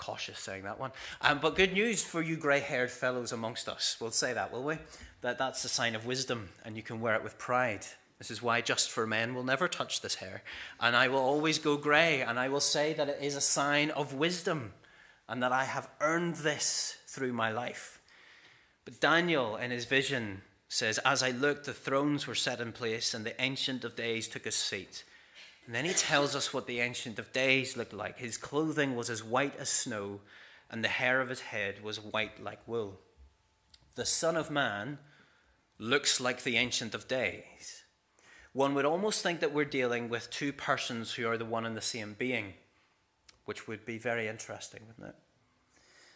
cautious 0.00 0.38
saying 0.38 0.64
that 0.64 0.80
one. 0.80 0.90
Um, 1.20 1.38
but 1.40 1.54
good 1.54 1.74
news 1.74 2.02
for 2.02 2.22
you 2.22 2.36
grey 2.36 2.60
haired 2.60 2.90
fellows 2.90 3.30
amongst 3.30 3.68
us. 3.68 3.96
We'll 4.00 4.10
say 4.10 4.32
that, 4.32 4.50
will 4.50 4.64
we? 4.64 4.78
That 5.20 5.38
that's 5.38 5.64
a 5.64 5.68
sign 5.68 5.94
of 5.94 6.06
wisdom, 6.06 6.48
and 6.64 6.76
you 6.76 6.82
can 6.82 7.00
wear 7.00 7.14
it 7.14 7.22
with 7.22 7.38
pride. 7.38 7.86
This 8.18 8.30
is 8.30 8.42
why 8.42 8.62
just 8.62 8.90
for 8.90 9.06
men 9.06 9.34
will 9.34 9.44
never 9.44 9.68
touch 9.68 10.00
this 10.00 10.16
hair. 10.16 10.42
And 10.80 10.96
I 10.96 11.08
will 11.08 11.18
always 11.18 11.58
go 11.58 11.76
grey, 11.76 12.22
and 12.22 12.38
I 12.38 12.48
will 12.48 12.60
say 12.60 12.94
that 12.94 13.08
it 13.08 13.18
is 13.20 13.36
a 13.36 13.40
sign 13.40 13.90
of 13.90 14.14
wisdom, 14.14 14.72
and 15.28 15.42
that 15.42 15.52
I 15.52 15.64
have 15.64 15.88
earned 16.00 16.36
this 16.36 16.96
through 17.06 17.34
my 17.34 17.52
life. 17.52 18.00
But 18.84 19.00
Daniel, 19.00 19.56
in 19.56 19.70
his 19.70 19.84
vision, 19.84 20.42
says, 20.68 20.98
As 20.98 21.22
I 21.22 21.30
looked, 21.30 21.66
the 21.66 21.74
thrones 21.74 22.26
were 22.26 22.34
set 22.34 22.60
in 22.60 22.72
place, 22.72 23.12
and 23.12 23.24
the 23.24 23.40
Ancient 23.40 23.84
of 23.84 23.96
Days 23.96 24.28
took 24.28 24.44
his 24.44 24.54
seat. 24.54 25.04
And 25.66 25.74
then 25.74 25.84
he 25.84 25.92
tells 25.92 26.34
us 26.34 26.52
what 26.52 26.66
the 26.66 26.80
Ancient 26.80 27.18
of 27.18 27.32
Days 27.32 27.76
looked 27.76 27.92
like. 27.92 28.18
His 28.18 28.36
clothing 28.36 28.96
was 28.96 29.10
as 29.10 29.22
white 29.22 29.54
as 29.56 29.68
snow, 29.68 30.20
and 30.70 30.82
the 30.82 30.88
hair 30.88 31.20
of 31.20 31.28
his 31.28 31.40
head 31.40 31.82
was 31.82 32.00
white 32.00 32.42
like 32.42 32.66
wool. 32.66 32.98
The 33.94 34.06
Son 34.06 34.36
of 34.36 34.50
Man 34.50 34.98
looks 35.78 36.20
like 36.20 36.42
the 36.42 36.56
Ancient 36.56 36.94
of 36.94 37.08
Days. 37.08 37.84
One 38.52 38.74
would 38.74 38.84
almost 38.84 39.22
think 39.22 39.40
that 39.40 39.54
we're 39.54 39.64
dealing 39.64 40.08
with 40.08 40.30
two 40.30 40.52
persons 40.52 41.12
who 41.12 41.28
are 41.28 41.38
the 41.38 41.44
one 41.44 41.64
and 41.64 41.76
the 41.76 41.80
same 41.80 42.16
being, 42.18 42.54
which 43.44 43.68
would 43.68 43.86
be 43.86 43.98
very 43.98 44.26
interesting, 44.26 44.80
wouldn't 44.86 45.14
it? 45.14 45.16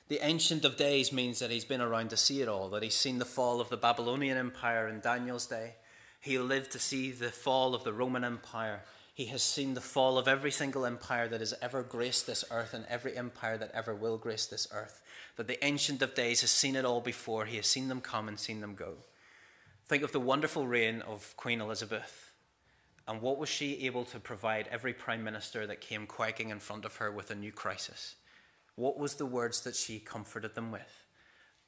The 0.08 0.18
Ancient 0.24 0.64
of 0.64 0.76
Days 0.76 1.12
means 1.12 1.38
that 1.38 1.50
he's 1.50 1.64
been 1.64 1.80
around 1.80 2.10
to 2.10 2.16
see 2.16 2.42
it 2.42 2.48
all, 2.48 2.68
that 2.70 2.82
he's 2.82 2.94
seen 2.94 3.18
the 3.18 3.24
fall 3.24 3.60
of 3.60 3.70
the 3.70 3.76
Babylonian 3.76 4.36
Empire 4.36 4.86
in 4.88 5.00
Daniel's 5.00 5.46
day. 5.46 5.76
He 6.20 6.38
lived 6.38 6.72
to 6.72 6.78
see 6.78 7.10
the 7.10 7.30
fall 7.30 7.74
of 7.74 7.84
the 7.84 7.92
Roman 7.92 8.24
Empire. 8.24 8.82
He 9.14 9.26
has 9.26 9.44
seen 9.44 9.74
the 9.74 9.80
fall 9.80 10.18
of 10.18 10.26
every 10.26 10.50
single 10.50 10.84
empire 10.84 11.28
that 11.28 11.38
has 11.38 11.54
ever 11.62 11.84
graced 11.84 12.26
this 12.26 12.44
earth 12.50 12.74
and 12.74 12.84
every 12.88 13.16
empire 13.16 13.56
that 13.56 13.70
ever 13.72 13.94
will 13.94 14.18
grace 14.18 14.44
this 14.44 14.66
earth. 14.72 15.00
That 15.36 15.46
the 15.46 15.64
Ancient 15.64 16.02
of 16.02 16.16
Days 16.16 16.40
has 16.40 16.50
seen 16.50 16.74
it 16.74 16.84
all 16.84 17.00
before. 17.00 17.44
He 17.44 17.56
has 17.56 17.68
seen 17.68 17.86
them 17.86 18.00
come 18.00 18.26
and 18.26 18.40
seen 18.40 18.60
them 18.60 18.74
go. 18.74 18.94
Think 19.86 20.02
of 20.02 20.10
the 20.10 20.18
wonderful 20.18 20.66
reign 20.66 21.00
of 21.00 21.32
Queen 21.36 21.60
Elizabeth. 21.60 22.32
And 23.06 23.22
what 23.22 23.38
was 23.38 23.48
she 23.48 23.86
able 23.86 24.04
to 24.06 24.18
provide 24.18 24.68
every 24.72 24.92
prime 24.92 25.22
minister 25.22 25.64
that 25.64 25.80
came 25.80 26.06
quaking 26.06 26.50
in 26.50 26.58
front 26.58 26.84
of 26.84 26.96
her 26.96 27.12
with 27.12 27.30
a 27.30 27.36
new 27.36 27.52
crisis? 27.52 28.16
What 28.74 28.98
was 28.98 29.14
the 29.14 29.26
words 29.26 29.60
that 29.60 29.76
she 29.76 30.00
comforted 30.00 30.56
them 30.56 30.72
with? 30.72 31.04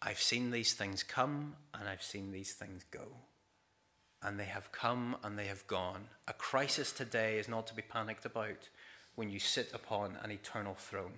I've 0.03 0.21
seen 0.21 0.51
these 0.51 0.75
things 0.75 1.05
come 1.05 1.55
and 1.73 1.89
I've 1.89 2.03
seen 2.03 2.33
these 2.33 2.55
things 2.55 2.85
go. 2.91 3.07
And 4.27 4.41
they 4.41 4.47
have 4.47 4.73
come 4.73 5.17
and 5.23 5.39
they 5.39 5.47
have 5.47 5.65
gone. 5.69 6.09
A 6.27 6.33
crisis 6.33 6.91
today 6.91 7.39
is 7.39 7.49
not 7.49 7.69
to 7.69 7.75
be 7.75 7.83
panicked 7.83 8.27
about 8.27 8.69
when 9.15 9.31
you 9.31 9.39
sit 9.39 9.71
upon 9.73 10.19
an 10.21 10.33
eternal 10.33 10.75
throne. 10.75 11.13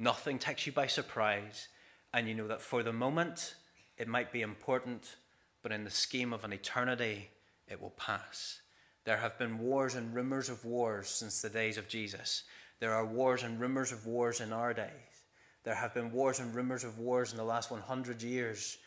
Nothing 0.00 0.36
takes 0.36 0.66
you 0.66 0.72
by 0.72 0.88
surprise, 0.88 1.68
and 2.12 2.26
you 2.26 2.34
know 2.34 2.48
that 2.48 2.60
for 2.60 2.82
the 2.82 2.92
moment 2.92 3.54
it 3.96 4.08
might 4.08 4.32
be 4.32 4.42
important, 4.42 5.14
but 5.62 5.70
in 5.70 5.84
the 5.84 5.90
scheme 5.90 6.32
of 6.32 6.42
an 6.42 6.52
eternity 6.52 7.30
it 7.68 7.80
will 7.80 7.90
pass. 7.90 8.62
There 9.04 9.18
have 9.18 9.38
been 9.38 9.60
wars 9.60 9.94
and 9.94 10.12
rumors 10.12 10.48
of 10.48 10.64
wars 10.64 11.08
since 11.08 11.40
the 11.40 11.50
days 11.50 11.78
of 11.78 11.86
Jesus. 11.86 12.42
There 12.80 12.94
are 12.94 13.06
wars 13.06 13.44
and 13.44 13.60
rumors 13.60 13.92
of 13.92 14.06
wars 14.06 14.40
in 14.40 14.52
our 14.52 14.74
days. 14.74 15.22
There 15.62 15.76
have 15.76 15.94
been 15.94 16.10
wars 16.10 16.40
and 16.40 16.52
rumors 16.52 16.82
of 16.82 16.98
wars 16.98 17.30
in 17.30 17.36
the 17.36 17.44
last 17.44 17.70
100 17.70 18.22
years, 18.22 18.78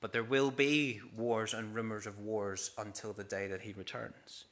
but 0.00 0.12
there 0.12 0.24
will 0.24 0.50
be 0.50 1.00
wars 1.16 1.54
and 1.54 1.74
rumors 1.74 2.06
of 2.06 2.18
wars 2.18 2.70
until 2.78 3.12
the 3.12 3.24
day 3.24 3.46
that 3.48 3.62
he 3.62 3.72
returns. 3.72 4.44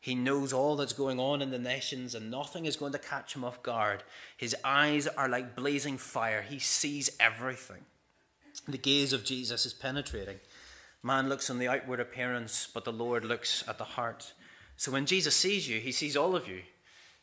He 0.00 0.14
knows 0.14 0.52
all 0.52 0.76
that's 0.76 0.92
going 0.92 1.18
on 1.18 1.42
in 1.42 1.50
the 1.50 1.58
nations, 1.58 2.14
and 2.14 2.30
nothing 2.30 2.66
is 2.66 2.76
going 2.76 2.92
to 2.92 2.98
catch 2.98 3.34
him 3.34 3.44
off 3.44 3.62
guard. 3.62 4.04
His 4.36 4.54
eyes 4.64 5.06
are 5.06 5.28
like 5.28 5.56
blazing 5.56 5.98
fire, 5.98 6.42
he 6.42 6.58
sees 6.58 7.10
everything. 7.18 7.84
The 8.66 8.78
gaze 8.78 9.12
of 9.12 9.24
Jesus 9.24 9.66
is 9.66 9.72
penetrating. 9.72 10.40
Man 11.02 11.28
looks 11.28 11.48
on 11.48 11.58
the 11.58 11.68
outward 11.68 12.00
appearance, 12.00 12.68
but 12.72 12.84
the 12.84 12.92
Lord 12.92 13.24
looks 13.24 13.64
at 13.68 13.78
the 13.78 13.84
heart. 13.84 14.32
So 14.76 14.92
when 14.92 15.06
Jesus 15.06 15.34
sees 15.34 15.68
you, 15.68 15.80
he 15.80 15.92
sees 15.92 16.16
all 16.16 16.36
of 16.36 16.48
you. 16.48 16.62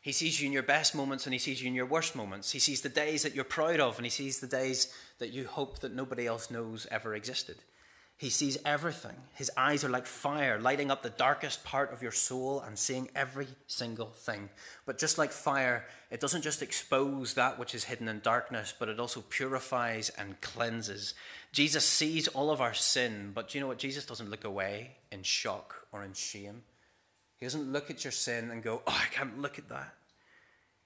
He 0.05 0.11
sees 0.11 0.39
you 0.39 0.45
in 0.45 0.53
your 0.53 0.61
best 0.61 0.93
moments 0.93 1.25
and 1.25 1.33
he 1.33 1.39
sees 1.39 1.63
you 1.63 1.67
in 1.67 1.73
your 1.73 1.87
worst 1.87 2.15
moments. 2.15 2.51
He 2.51 2.59
sees 2.59 2.81
the 2.81 2.89
days 2.89 3.23
that 3.23 3.33
you're 3.33 3.43
proud 3.43 3.79
of 3.79 3.97
and 3.97 4.05
he 4.05 4.11
sees 4.11 4.39
the 4.39 4.45
days 4.45 4.93
that 5.17 5.33
you 5.33 5.47
hope 5.47 5.79
that 5.79 5.95
nobody 5.95 6.27
else 6.27 6.51
knows 6.51 6.85
ever 6.91 7.15
existed. 7.15 7.55
He 8.15 8.29
sees 8.29 8.59
everything. 8.63 9.15
His 9.33 9.49
eyes 9.57 9.83
are 9.83 9.89
like 9.89 10.05
fire, 10.05 10.59
lighting 10.59 10.91
up 10.91 11.01
the 11.01 11.09
darkest 11.09 11.63
part 11.63 11.91
of 11.91 12.03
your 12.03 12.11
soul 12.11 12.59
and 12.59 12.77
seeing 12.77 13.09
every 13.15 13.47
single 13.65 14.11
thing. 14.11 14.49
But 14.85 14.99
just 14.99 15.17
like 15.17 15.31
fire, 15.31 15.87
it 16.11 16.19
doesn't 16.19 16.43
just 16.43 16.61
expose 16.61 17.33
that 17.33 17.57
which 17.57 17.73
is 17.73 17.85
hidden 17.85 18.07
in 18.07 18.19
darkness, 18.19 18.75
but 18.77 18.89
it 18.89 18.99
also 18.99 19.21
purifies 19.21 20.09
and 20.09 20.39
cleanses. 20.39 21.15
Jesus 21.51 21.83
sees 21.83 22.27
all 22.27 22.51
of 22.51 22.61
our 22.61 22.75
sin, 22.75 23.31
but 23.33 23.49
do 23.49 23.57
you 23.57 23.61
know 23.63 23.69
what? 23.69 23.79
Jesus 23.79 24.05
doesn't 24.05 24.29
look 24.29 24.43
away 24.43 24.97
in 25.11 25.23
shock 25.23 25.87
or 25.91 26.03
in 26.03 26.13
shame. 26.13 26.61
He 27.37 27.45
doesn't 27.45 27.71
look 27.71 27.89
at 27.89 28.03
your 28.03 28.11
sin 28.11 28.51
and 28.51 28.63
go, 28.63 28.81
Oh, 28.87 29.01
I 29.03 29.13
can't 29.13 29.41
look 29.41 29.59
at 29.59 29.69
that. 29.69 29.93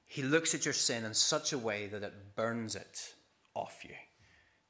He 0.06 0.24
looks 0.24 0.56
at 0.56 0.66
your 0.66 0.74
sin 0.74 1.06
in 1.06 1.14
such 1.14 1.54
a 1.54 1.58
way 1.58 1.86
that 1.88 2.02
it 2.02 2.36
burns 2.36 2.76
it 2.76 3.14
off 3.54 3.82
you, 3.84 3.94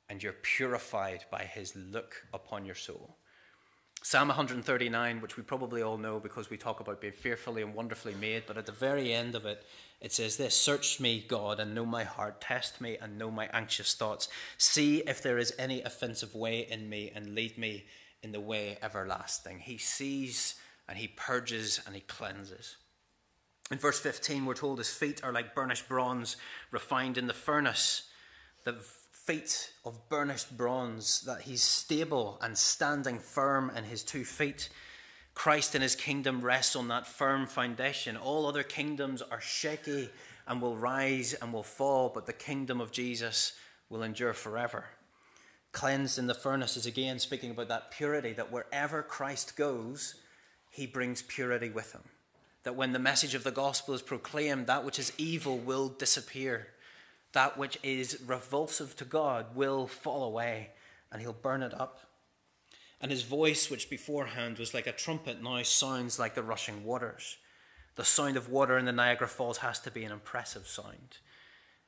and 0.09 0.21
you're 0.21 0.33
purified 0.33 1.23
by 1.31 1.43
his 1.43 1.75
look 1.75 2.25
upon 2.33 2.65
your 2.65 2.75
soul. 2.75 3.15
Psalm 4.01 4.29
139, 4.29 5.21
which 5.21 5.35
we 5.35 5.43
probably 5.43 5.81
all 5.81 5.97
know 5.97 6.19
because 6.19 6.49
we 6.49 6.57
talk 6.57 6.79
about 6.79 7.01
being 7.01 7.13
fearfully 7.13 7.61
and 7.61 7.73
wonderfully 7.73 8.15
made, 8.15 8.43
but 8.47 8.57
at 8.57 8.65
the 8.65 8.71
very 8.71 9.13
end 9.13 9.35
of 9.35 9.45
it, 9.45 9.65
it 9.99 10.13
says 10.13 10.37
this 10.37 10.55
Search 10.55 10.99
me, 10.99 11.23
God, 11.27 11.59
and 11.59 11.75
know 11.75 11.85
my 11.85 12.05
heart. 12.05 12.39
Test 12.39 12.79
me 12.79 12.97
and 13.01 13.17
know 13.17 13.29
my 13.29 13.49
anxious 13.51 13.93
thoughts. 13.93 14.29
See 14.57 14.99
if 14.99 15.21
there 15.21 15.37
is 15.37 15.53
any 15.59 15.81
offensive 15.81 16.33
way 16.33 16.65
in 16.69 16.89
me, 16.89 17.11
and 17.13 17.35
lead 17.35 17.57
me 17.57 17.85
in 18.23 18.31
the 18.31 18.39
way 18.39 18.77
everlasting. 18.81 19.59
He 19.59 19.77
sees 19.77 20.55
and 20.89 20.97
he 20.97 21.08
purges 21.08 21.80
and 21.86 21.93
he 21.93 22.02
cleanses. 22.02 22.78
In 23.71 23.78
verse 23.78 23.99
15, 23.99 24.45
we're 24.45 24.56
told 24.56 24.80
his 24.80 24.89
feet 24.89 25.23
are 25.23 25.32
like 25.32 25.54
burnished 25.54 25.88
bronze 25.88 26.36
refined 26.71 27.17
in 27.17 27.28
the 27.28 27.34
furnace. 27.34 28.10
The 28.63 28.73
feet 28.73 29.71
of 29.86 30.10
burnished 30.10 30.58
bronze, 30.58 31.21
that 31.21 31.41
he's 31.41 31.62
stable 31.62 32.39
and 32.41 32.58
standing 32.58 33.19
firm 33.19 33.71
in 33.75 33.84
his 33.84 34.02
two 34.02 34.25
feet. 34.25 34.69
Christ 35.36 35.75
in 35.75 35.84
his 35.84 35.95
kingdom 35.95 36.41
rests 36.41 36.75
on 36.75 36.88
that 36.88 37.06
firm 37.06 37.45
foundation. 37.45 38.17
All 38.17 38.47
other 38.47 38.63
kingdoms 38.63 39.21
are 39.21 39.39
shaky 39.39 40.10
and 40.47 40.60
will 40.60 40.75
rise 40.75 41.36
and 41.36 41.54
will 41.54 41.62
fall, 41.62 42.10
but 42.12 42.25
the 42.25 42.34
kingdom 42.34 42.82
of 42.82 42.91
Jesus 42.91 43.54
will 43.88 44.02
endure 44.02 44.34
forever. 44.34 44.86
Cleansed 45.71 46.17
in 46.17 46.25
the 46.25 46.34
furnace 46.34 46.75
is 46.75 46.88
again 46.88 47.19
speaking 47.19 47.52
about 47.52 47.67
that 47.67 47.91
purity, 47.91 48.34
that 48.34 48.52
wherever 48.52 49.04
Christ 49.04 49.56
goes, 49.56 50.15
he 50.69 50.86
brings 50.86 51.21
purity 51.21 51.69
with 51.69 51.93
him. 51.93 52.03
That 52.63 52.75
when 52.75 52.93
the 52.93 52.99
message 52.99 53.36
of 53.36 53.43
the 53.43 53.51
gospel 53.51 53.93
is 53.93 54.01
proclaimed, 54.01 54.67
that 54.67 54.86
which 54.86 54.99
is 54.99 55.13
evil 55.17 55.58
will 55.58 55.89
disappear. 55.89 56.67
That 57.34 57.58
which 57.58 57.77
is 57.84 58.19
revulsive 58.25 58.95
to 58.97 59.05
God 59.05 59.55
will 59.55 59.88
fall 59.88 60.23
away, 60.23 60.71
and 61.12 61.21
he'll 61.21 61.34
burn 61.34 61.63
it 61.63 61.73
up. 61.73 62.01
And 63.01 63.12
his 63.12 63.23
voice, 63.23 63.69
which 63.69 63.89
beforehand 63.89 64.58
was 64.58 64.73
like 64.73 64.88
a 64.88 64.91
trumpet, 64.91 65.41
now 65.41 65.62
sounds 65.63 66.19
like 66.19 66.36
the 66.36 66.43
rushing 66.43 66.84
waters. 66.84 67.38
The 67.95 68.03
sound 68.03 68.38
of 68.38 68.49
water 68.49 68.77
in 68.77 68.86
the 68.86 68.91
Niagara 68.91 69.27
Falls 69.27 69.60
has 69.60 69.79
to 69.82 69.91
be 69.91 70.03
an 70.03 70.12
impressive 70.12 70.67
sound. 70.67 71.17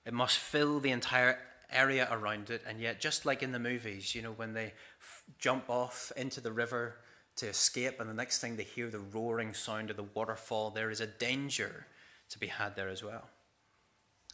It 0.06 0.14
must 0.14 0.38
fill 0.38 0.80
the 0.80 0.92
entire 0.92 1.40
area 1.72 2.08
around 2.12 2.50
it, 2.50 2.64
and 2.68 2.80
yet, 2.80 3.00
just 3.00 3.26
like 3.26 3.44
in 3.44 3.52
the 3.52 3.60
movies, 3.60 4.16
you 4.16 4.22
know, 4.22 4.32
when 4.32 4.54
they 4.54 4.74
f- 5.00 5.24
jump 5.40 5.70
off 5.70 6.12
into 6.16 6.42
the 6.42 6.52
river 6.52 6.96
to 7.38 7.48
escape, 7.48 8.00
and 8.00 8.10
the 8.10 8.14
next 8.14 8.40
thing 8.40 8.56
they 8.56 8.64
hear 8.64 8.90
the 8.90 9.00
roaring 9.00 9.54
sound 9.54 9.90
of 9.90 9.98
the 9.98 10.04
waterfall, 10.04 10.70
there 10.70 10.92
is 10.92 11.02
a 11.02 11.08
danger 11.08 11.88
to 12.30 12.40
be 12.40 12.48
had 12.48 12.76
there 12.76 12.90
as 12.90 13.04
well. 13.04 13.30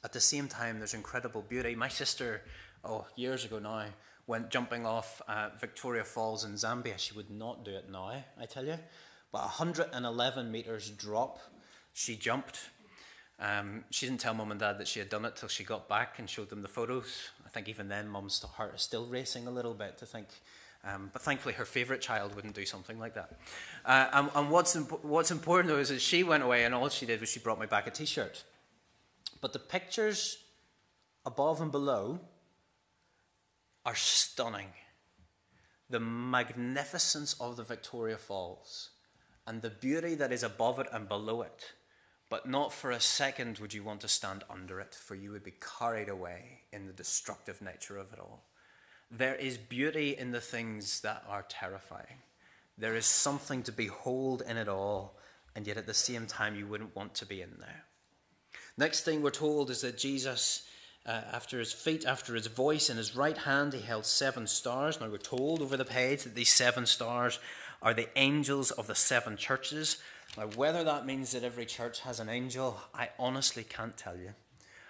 At 0.04 0.14
the 0.14 0.20
same 0.20 0.48
time, 0.48 0.78
there's 0.78 0.94
incredible 0.94 1.42
beauty. 1.42 1.76
My 1.76 1.88
sister, 1.88 2.42
oh, 2.84 3.06
years 3.16 3.46
ago 3.46 3.60
now, 3.60 3.86
went 4.28 4.50
jumping 4.50 4.86
off 4.86 5.22
uh, 5.28 5.50
Victoria 5.60 6.04
Falls 6.04 6.44
in 6.44 6.54
Zambia. 6.54 6.98
She 6.98 7.16
would 7.16 7.32
not 7.32 7.66
do 7.66 7.72
it 7.72 7.90
now, 7.90 8.12
I 8.40 8.46
tell 8.46 8.66
you. 8.66 8.78
But 9.32 9.42
111 9.42 10.52
meters 10.52 10.90
drop, 10.90 11.40
she 11.94 12.16
jumped. 12.16 12.70
Um, 13.40 13.84
she 13.90 14.06
didn't 14.08 14.20
tell 14.20 14.34
mum 14.34 14.52
and 14.52 14.60
dad 14.60 14.80
that 14.80 14.88
she 14.88 15.00
had 15.00 15.10
done 15.10 15.26
it 15.26 15.36
till 15.36 15.50
she 15.50 15.64
got 15.64 15.88
back 15.88 16.20
and 16.20 16.30
showed 16.30 16.50
them 16.50 16.62
the 16.62 16.68
photos. 16.68 17.30
I 17.46 17.50
think 17.50 17.68
even 17.70 17.88
then, 17.88 18.08
mum's 18.08 18.42
heart 18.42 18.76
is 18.76 18.82
still 18.82 19.06
racing 19.06 19.48
a 19.48 19.52
little 19.52 19.74
bit 19.74 19.98
to 20.00 20.06
think 20.06 20.28
um, 20.84 21.10
but 21.12 21.22
thankfully, 21.22 21.54
her 21.56 21.66
favourite 21.66 22.02
child 22.02 22.36
wouldn't 22.36 22.56
do 22.56 22.66
something 22.66 23.00
like 23.00 23.16
that. 23.16 23.40
Uh, 23.86 24.08
and, 24.14 24.30
and 24.36 24.50
what's, 24.52 24.76
imp- 24.76 25.04
what's 25.04 25.32
important 25.32 25.74
though 25.74 25.80
is 25.80 25.90
that 25.90 26.02
she 26.02 26.24
went 26.24 26.44
away 26.44 26.64
and 26.64 26.74
all 26.74 26.90
she 26.90 27.06
did 27.06 27.20
was 27.20 27.30
she 27.30 27.40
brought 27.40 27.60
me 27.60 27.66
back 27.66 27.88
a 27.88 27.92
t 27.92 28.06
shirt. 28.06 28.44
But 29.42 29.54
the 29.54 29.60
pictures 29.60 30.38
above 31.26 31.62
and 31.62 31.72
below 31.72 32.20
are 33.86 33.96
stunning. 33.96 34.70
The 35.90 36.00
magnificence 36.00 37.36
of 37.40 37.56
the 37.56 37.64
Victoria 37.64 38.18
Falls 38.18 38.90
and 39.46 39.62
the 39.62 39.70
beauty 39.70 40.16
that 40.16 40.34
is 40.34 40.44
above 40.44 40.80
it 40.80 40.88
and 40.92 41.08
below 41.08 41.42
it. 41.42 41.74
But 42.30 42.46
not 42.46 42.74
for 42.74 42.92
a 42.92 43.00
second 43.00 43.60
would 43.60 43.74
you 43.74 43.84
want 43.84 44.02
to 44.02 44.10
stand 44.10 44.44
under 44.50 44.82
it, 44.82 44.94
for 44.94 45.16
you 45.16 45.32
would 45.32 45.46
be 45.46 45.54
carried 45.80 46.10
away 46.10 46.64
in 46.74 46.86
the 46.86 46.92
destructive 46.92 47.62
nature 47.62 47.98
of 47.98 48.12
it 48.12 48.20
all. 48.20 48.44
There 49.10 49.36
is 49.36 49.58
beauty 49.58 50.16
in 50.18 50.32
the 50.32 50.42
things 50.42 51.02
that 51.02 51.24
are 51.28 51.46
terrifying. 51.48 52.22
There 52.78 52.96
is 52.96 53.06
something 53.06 53.64
to 53.64 53.72
behold 53.72 54.44
in 54.48 54.58
it 54.58 54.68
all, 54.68 55.18
and 55.56 55.66
yet 55.66 55.78
at 55.78 55.88
the 55.88 55.94
same 55.94 56.28
time, 56.28 56.56
you 56.56 56.68
wouldn't 56.68 56.96
want 56.96 57.16
to 57.16 57.26
be 57.26 57.42
in 57.42 57.56
there. 57.60 57.86
Next 58.78 59.02
thing 59.02 59.22
we're 59.22 59.32
told 59.32 59.70
is 59.70 59.82
that 59.82 59.98
Jesus 59.98 60.68
uh, 61.08 61.22
after 61.32 61.60
his 61.60 61.72
feet, 61.72 62.06
after 62.06 62.36
his 62.36 62.48
voice. 62.48 62.90
In 62.90 62.98
his 62.98 63.16
right 63.16 63.38
hand, 63.38 63.74
he 63.74 63.82
held 63.82 64.06
seven 64.06 64.46
stars. 64.46 65.00
Now, 65.00 65.10
we're 65.10 65.18
told 65.18 65.62
over 65.62 65.78
the 65.78 65.86
page 65.86 66.24
that 66.24 66.36
these 66.36 66.52
seven 66.52 66.86
stars 66.86 67.40
are 67.82 67.94
the 67.94 68.10
angels 68.18 68.72
of 68.72 68.88
the 68.88 68.96
seven 68.96 69.38
churches. 69.38 69.98
Now, 70.38 70.48
whether 70.48 70.84
that 70.84 71.06
means 71.06 71.32
that 71.32 71.44
every 71.44 71.66
church 71.66 72.02
has 72.02 72.20
an 72.20 72.28
angel, 72.28 72.78
I 72.94 73.10
honestly 73.18 73.64
can't 73.64 73.96
tell 73.96 74.18
you. 74.18 74.34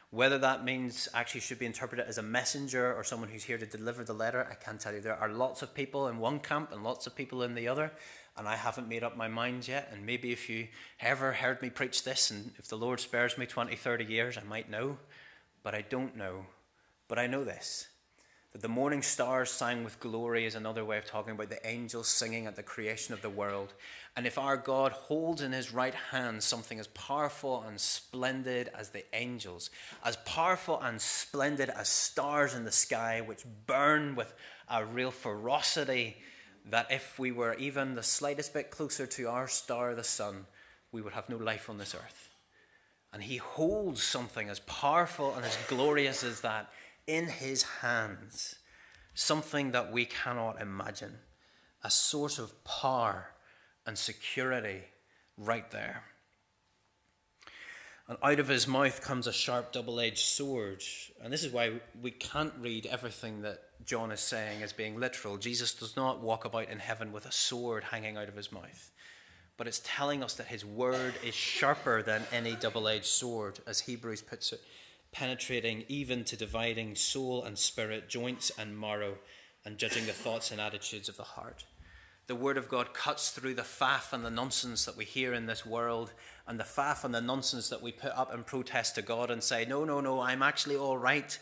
Whether 0.10 0.38
that 0.38 0.64
means 0.64 1.10
actually 1.14 1.42
should 1.42 1.60
be 1.60 1.66
interpreted 1.66 2.08
as 2.08 2.18
a 2.18 2.24
messenger 2.24 2.94
or 2.94 3.04
someone 3.04 3.30
who's 3.30 3.44
here 3.44 3.58
to 3.58 3.66
deliver 3.66 4.06
the 4.06 4.14
letter, 4.14 4.48
I 4.50 4.54
can't 4.56 4.80
tell 4.80 4.94
you. 4.94 5.02
There 5.02 5.16
are 5.16 5.30
lots 5.30 5.62
of 5.62 5.74
people 5.74 6.08
in 6.08 6.18
one 6.18 6.40
camp 6.40 6.72
and 6.72 6.84
lots 6.84 7.08
of 7.08 7.16
people 7.16 7.44
in 7.44 7.56
the 7.56 7.68
other, 7.68 7.92
and 8.38 8.48
I 8.48 8.56
haven't 8.56 8.88
made 8.88 9.04
up 9.04 9.18
my 9.18 9.28
mind 9.28 9.68
yet. 9.68 9.90
And 9.92 10.06
maybe 10.06 10.32
if 10.32 10.50
you 10.50 10.70
ever 11.02 11.34
heard 11.34 11.62
me 11.62 11.70
preach 11.70 12.06
this, 12.06 12.32
and 12.32 12.52
if 12.58 12.70
the 12.70 12.78
Lord 12.78 13.02
spares 13.02 13.38
me 13.38 13.46
20, 13.46 13.76
30 13.76 14.06
years, 14.06 14.38
I 14.38 14.44
might 14.44 14.70
know, 14.70 14.98
but 15.62 15.76
I 15.76 15.82
don't 15.82 16.16
know. 16.16 16.46
But 17.10 17.20
I 17.20 17.28
know 17.28 17.44
this 17.44 17.88
that 18.54 18.62
the 18.62 18.68
morning 18.68 19.02
stars 19.02 19.52
sang 19.52 19.84
with 19.84 20.00
glory 20.00 20.46
is 20.46 20.56
another 20.56 20.86
way 20.86 20.98
of 20.98 21.06
talking 21.06 21.34
about 21.34 21.50
the 21.50 21.68
angels 21.68 22.08
singing 22.08 22.48
at 22.48 22.56
the 22.56 22.64
creation 22.64 23.14
of 23.14 23.22
the 23.22 23.30
world. 23.30 23.74
And 24.16 24.26
if 24.26 24.38
our 24.38 24.58
God 24.58 24.94
holds 24.94 25.42
in 25.42 25.52
his 25.52 25.74
right 25.74 25.94
hand 25.94 26.42
something 26.42 26.80
as 26.80 26.88
powerful 26.88 27.64
and 27.68 27.80
splendid 27.80 28.70
as 28.74 28.90
the 28.90 29.04
angels, 29.14 29.70
as 30.04 30.16
powerful 30.18 30.80
and 30.82 31.00
splendid 31.00 31.70
as 31.70 31.90
stars 31.90 32.56
in 32.56 32.64
the 32.64 32.72
sky, 32.72 33.22
which 33.22 33.44
burn 33.66 34.16
with 34.16 34.34
a 34.70 34.86
real 34.86 35.12
ferocity, 35.12 36.18
that 36.70 36.92
if 36.92 37.20
we 37.20 37.32
were 37.32 37.54
even 37.56 37.96
the 37.96 38.04
slightest 38.04 38.54
bit 38.54 38.72
closer 38.72 39.06
to 39.06 39.28
our 39.28 39.48
star, 39.48 39.94
the 39.94 40.04
sun, 40.04 40.46
we 40.92 41.02
would 41.02 41.14
have 41.14 41.30
no 41.30 41.38
life 41.38 41.70
on 41.70 41.78
this 41.78 41.94
earth. 41.96 42.30
And 43.14 43.24
he 43.24 43.38
holds 43.38 44.04
something 44.04 44.50
as 44.50 44.60
powerful 44.60 45.34
and 45.36 45.46
as 45.46 45.58
glorious 45.68 46.24
as 46.24 46.42
that 46.42 46.70
in 47.08 47.28
his 47.28 47.64
hands, 47.64 48.56
something 49.14 49.72
that 49.72 49.92
we 49.92 50.06
cannot 50.06 50.62
imagine, 50.62 51.16
a 51.84 51.90
source 51.90 52.38
of 52.38 52.64
power 52.64 53.32
and 53.86 53.98
security 53.98 54.82
right 55.38 55.72
there. 55.72 56.04
And 58.08 58.18
out 58.24 58.40
of 58.40 58.48
his 58.48 58.68
mouth 58.68 59.02
comes 59.02 59.28
a 59.28 59.34
sharp 59.34 59.74
double 59.74 60.00
edged 60.00 60.26
sword. 60.26 60.82
And 61.22 61.32
this 61.32 61.44
is 61.44 61.52
why 61.52 61.74
we 62.02 62.12
can't 62.12 62.54
read 62.60 62.86
everything 62.86 63.42
that 63.42 63.64
John 63.86 64.12
is 64.12 64.22
saying 64.22 64.64
as 64.64 64.72
being 64.72 65.00
literal. 65.00 65.38
Jesus 65.38 65.74
does 65.74 65.96
not 65.96 66.22
walk 66.22 66.46
about 66.46 66.70
in 66.70 66.80
heaven 66.80 67.12
with 67.12 67.26
a 67.26 67.32
sword 67.32 67.84
hanging 67.86 68.18
out 68.18 68.30
of 68.30 68.36
his 68.36 68.52
mouth. 68.52 68.92
But 69.58 69.68
it's 69.68 69.82
telling 69.84 70.24
us 70.24 70.36
that 70.36 70.48
his 70.48 70.64
word 70.64 71.16
is 71.26 71.34
sharper 71.34 72.02
than 72.02 72.24
any 72.32 72.56
double 72.56 72.88
edged 72.88 73.06
sword, 73.06 73.60
as 73.68 73.82
Hebrews 73.82 74.22
puts 74.22 74.54
it, 74.54 74.62
penetrating 75.18 75.84
even 75.88 76.24
to 76.24 76.38
dividing 76.38 76.96
soul 76.96 77.44
and 77.44 77.58
spirit, 77.58 78.08
joints 78.08 78.52
and 78.56 78.80
marrow, 78.80 79.16
and 79.66 79.80
judging 79.80 80.06
the 80.06 80.12
thoughts 80.12 80.52
and 80.52 80.62
attitudes 80.62 81.10
of 81.10 81.18
the 81.18 81.24
heart. 81.24 81.66
The 82.28 82.36
Word 82.36 82.56
of 82.56 82.70
God 82.70 82.94
cuts 82.94 83.32
through 83.32 83.56
the 83.56 83.64
faff 83.64 84.14
and 84.14 84.24
the 84.24 84.30
nonsense 84.30 84.86
that 84.86 84.96
we 84.96 85.06
hear 85.06 85.34
in 85.34 85.48
this 85.48 85.66
world 85.66 86.14
and 86.46 86.60
the 86.60 86.64
faff 86.64 87.04
and 87.04 87.16
the 87.16 87.22
nonsense 87.22 87.68
that 87.70 87.82
we 87.82 87.92
put 87.92 88.12
up 88.12 88.32
in 88.32 88.44
protest 88.44 88.94
to 88.96 89.02
God 89.02 89.32
and 89.32 89.42
say, 89.42 89.66
No, 89.66 89.86
no, 89.86 90.02
no, 90.02 90.22
I'm 90.22 90.44
actually 90.44 90.76
all 90.76 91.00
right. 91.00 91.40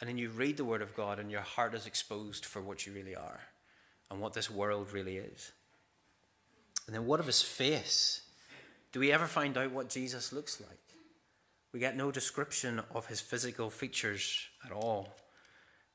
And 0.00 0.08
then 0.10 0.18
you 0.18 0.28
read 0.28 0.58
the 0.58 0.64
Word 0.64 0.82
of 0.82 0.94
God 0.94 1.18
and 1.18 1.30
your 1.30 1.40
heart 1.40 1.74
is 1.74 1.86
exposed 1.86 2.44
for 2.44 2.60
what 2.60 2.86
you 2.86 2.92
really 2.92 3.16
are 3.16 3.40
and 4.10 4.20
what 4.20 4.34
this 4.34 4.50
world 4.50 4.92
really 4.92 5.16
is. 5.16 5.52
And 6.86 6.94
then 6.94 7.06
what 7.06 7.20
of 7.20 7.26
his 7.26 7.40
face? 7.40 8.20
Do 8.92 9.00
we 9.00 9.12
ever 9.12 9.26
find 9.26 9.56
out 9.56 9.72
what 9.72 9.88
Jesus 9.88 10.30
looks 10.30 10.60
like? 10.60 10.83
We 11.74 11.80
get 11.80 11.96
no 11.96 12.12
description 12.12 12.80
of 12.94 13.06
his 13.06 13.20
physical 13.20 13.68
features 13.68 14.46
at 14.64 14.70
all. 14.70 15.12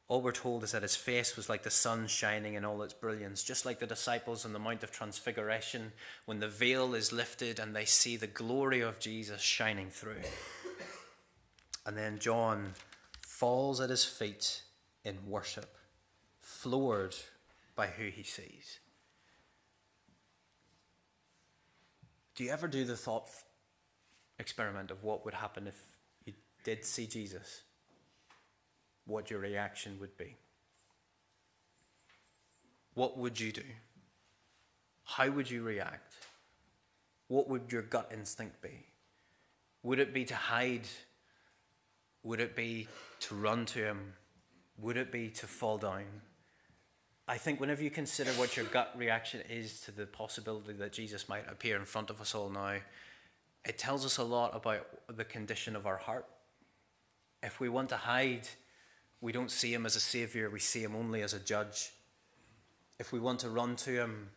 All 0.09 0.21
we're 0.21 0.33
told 0.33 0.65
is 0.65 0.73
that 0.73 0.81
his 0.81 0.97
face 0.97 1.37
was 1.37 1.47
like 1.47 1.63
the 1.63 1.69
sun 1.69 2.07
shining 2.07 2.55
in 2.55 2.65
all 2.65 2.81
its 2.81 2.93
brilliance, 2.93 3.43
just 3.43 3.65
like 3.65 3.79
the 3.79 3.87
disciples 3.87 4.43
on 4.43 4.51
the 4.51 4.59
Mount 4.59 4.83
of 4.83 4.91
Transfiguration 4.91 5.93
when 6.25 6.41
the 6.41 6.49
veil 6.49 6.93
is 6.95 7.13
lifted 7.13 7.59
and 7.59 7.73
they 7.73 7.85
see 7.85 8.17
the 8.17 8.27
glory 8.27 8.81
of 8.81 8.99
Jesus 8.99 9.41
shining 9.41 9.89
through. 9.89 10.21
And 11.85 11.95
then 11.95 12.19
John 12.19 12.73
falls 13.25 13.79
at 13.79 13.89
his 13.89 14.03
feet 14.03 14.63
in 15.05 15.17
worship, 15.25 15.77
floored 16.41 17.15
by 17.77 17.87
who 17.87 18.09
he 18.09 18.23
sees. 18.23 18.79
Do 22.35 22.43
you 22.43 22.51
ever 22.51 22.67
do 22.67 22.83
the 22.83 22.97
thought 22.97 23.29
experiment 24.39 24.89
of 24.91 25.03
what 25.03 25.25
would 25.25 25.35
happen 25.35 25.67
if 25.67 25.79
you 26.25 26.33
did 26.63 26.85
see 26.85 27.05
Jesus? 27.05 27.63
what 29.09 29.29
your 29.29 29.39
reaction 29.39 29.97
would 29.99 30.15
be. 30.17 30.35
What 32.93 33.17
would 33.17 33.39
you 33.39 33.51
do? 33.51 33.63
How 35.03 35.29
would 35.29 35.49
you 35.49 35.63
react? 35.63 36.13
What 37.27 37.49
would 37.49 37.71
your 37.71 37.81
gut 37.81 38.11
instinct 38.13 38.61
be? 38.61 38.85
Would 39.83 39.99
it 39.99 40.13
be 40.13 40.25
to 40.25 40.35
hide? 40.35 40.87
Would 42.23 42.39
it 42.39 42.55
be 42.55 42.87
to 43.21 43.35
run 43.35 43.65
to 43.67 43.79
him? 43.79 44.13
Would 44.77 44.97
it 44.97 45.11
be 45.11 45.29
to 45.29 45.47
fall 45.47 45.77
down? 45.77 46.05
I 47.27 47.37
think 47.37 47.59
whenever 47.59 47.83
you 47.83 47.91
consider 47.91 48.31
what 48.31 48.57
your 48.57 48.65
gut 48.65 48.93
reaction 48.97 49.41
is 49.49 49.81
to 49.81 49.91
the 49.91 50.05
possibility 50.05 50.73
that 50.73 50.93
Jesus 50.93 51.29
might 51.29 51.49
appear 51.49 51.77
in 51.77 51.85
front 51.85 52.09
of 52.09 52.21
us 52.21 52.33
all 52.33 52.49
now, 52.49 52.77
it 53.69 53.77
tells 53.77 54.03
us 54.03 54.17
a 54.17 54.23
lot 54.23 54.55
about 54.55 54.87
the 55.15 55.23
condition 55.23 55.75
of 55.75 55.85
our 55.85 55.97
heart. 55.97 56.25
If 57.43 57.59
we 57.59 57.69
want 57.69 57.89
to 57.89 57.97
hide, 57.97 58.47
we 59.21 59.31
don't 59.31 59.51
see 59.51 59.71
him 59.71 59.85
as 59.85 59.95
a 59.95 59.99
savior, 59.99 60.49
we 60.49 60.59
see 60.59 60.81
him 60.81 60.95
only 60.95 61.21
as 61.21 61.35
a 61.35 61.39
judge. 61.39 61.91
If 62.97 63.11
we 63.11 63.19
want 63.19 63.41
to 63.41 63.49
run 63.49 63.75
to 63.75 63.91
him, 63.91 64.29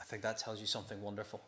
I 0.00 0.02
think 0.02 0.22
that 0.22 0.38
tells 0.38 0.60
you 0.60 0.66
something 0.66 1.00
wonderful. 1.00 1.40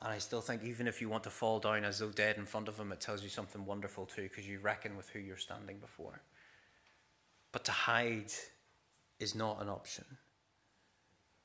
And 0.00 0.12
I 0.12 0.18
still 0.18 0.40
think, 0.40 0.62
even 0.62 0.86
if 0.86 1.00
you 1.00 1.08
want 1.08 1.24
to 1.24 1.30
fall 1.30 1.58
down 1.58 1.82
as 1.82 1.98
though 1.98 2.10
dead 2.10 2.36
in 2.36 2.46
front 2.46 2.68
of 2.68 2.78
him, 2.78 2.92
it 2.92 3.00
tells 3.00 3.24
you 3.24 3.28
something 3.28 3.66
wonderful 3.66 4.06
too, 4.06 4.22
because 4.22 4.46
you 4.46 4.60
reckon 4.60 4.96
with 4.96 5.08
who 5.08 5.18
you're 5.18 5.36
standing 5.36 5.78
before. 5.78 6.22
But 7.50 7.64
to 7.64 7.72
hide 7.72 8.30
is 9.18 9.34
not 9.34 9.60
an 9.60 9.68
option, 9.68 10.04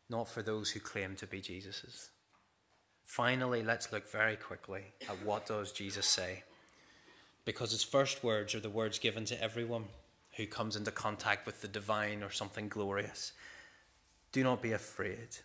not 0.07 0.29
for 0.29 0.43
those 0.43 0.69
who 0.69 0.79
claim 0.79 1.15
to 1.15 1.25
be 1.25 1.41
Jesus's. 1.41 2.11
Finally, 3.03 3.63
let's 3.63 3.91
look 3.91 4.09
very 4.09 4.35
quickly 4.35 4.93
at 5.09 5.23
what 5.25 5.45
does 5.45 5.71
Jesus 5.71 6.05
say. 6.05 6.43
Because 7.45 7.71
his 7.71 7.83
first 7.83 8.23
words 8.23 8.55
are 8.55 8.59
the 8.59 8.69
words 8.69 8.99
given 8.99 9.25
to 9.25 9.41
everyone 9.41 9.85
who 10.37 10.47
comes 10.47 10.75
into 10.75 10.91
contact 10.91 11.45
with 11.45 11.61
the 11.61 11.67
divine 11.67 12.23
or 12.23 12.29
something 12.29 12.69
glorious. 12.69 13.33
Do 14.31 14.43
not 14.43 14.61
be 14.61 14.71
afraid. 14.71 15.37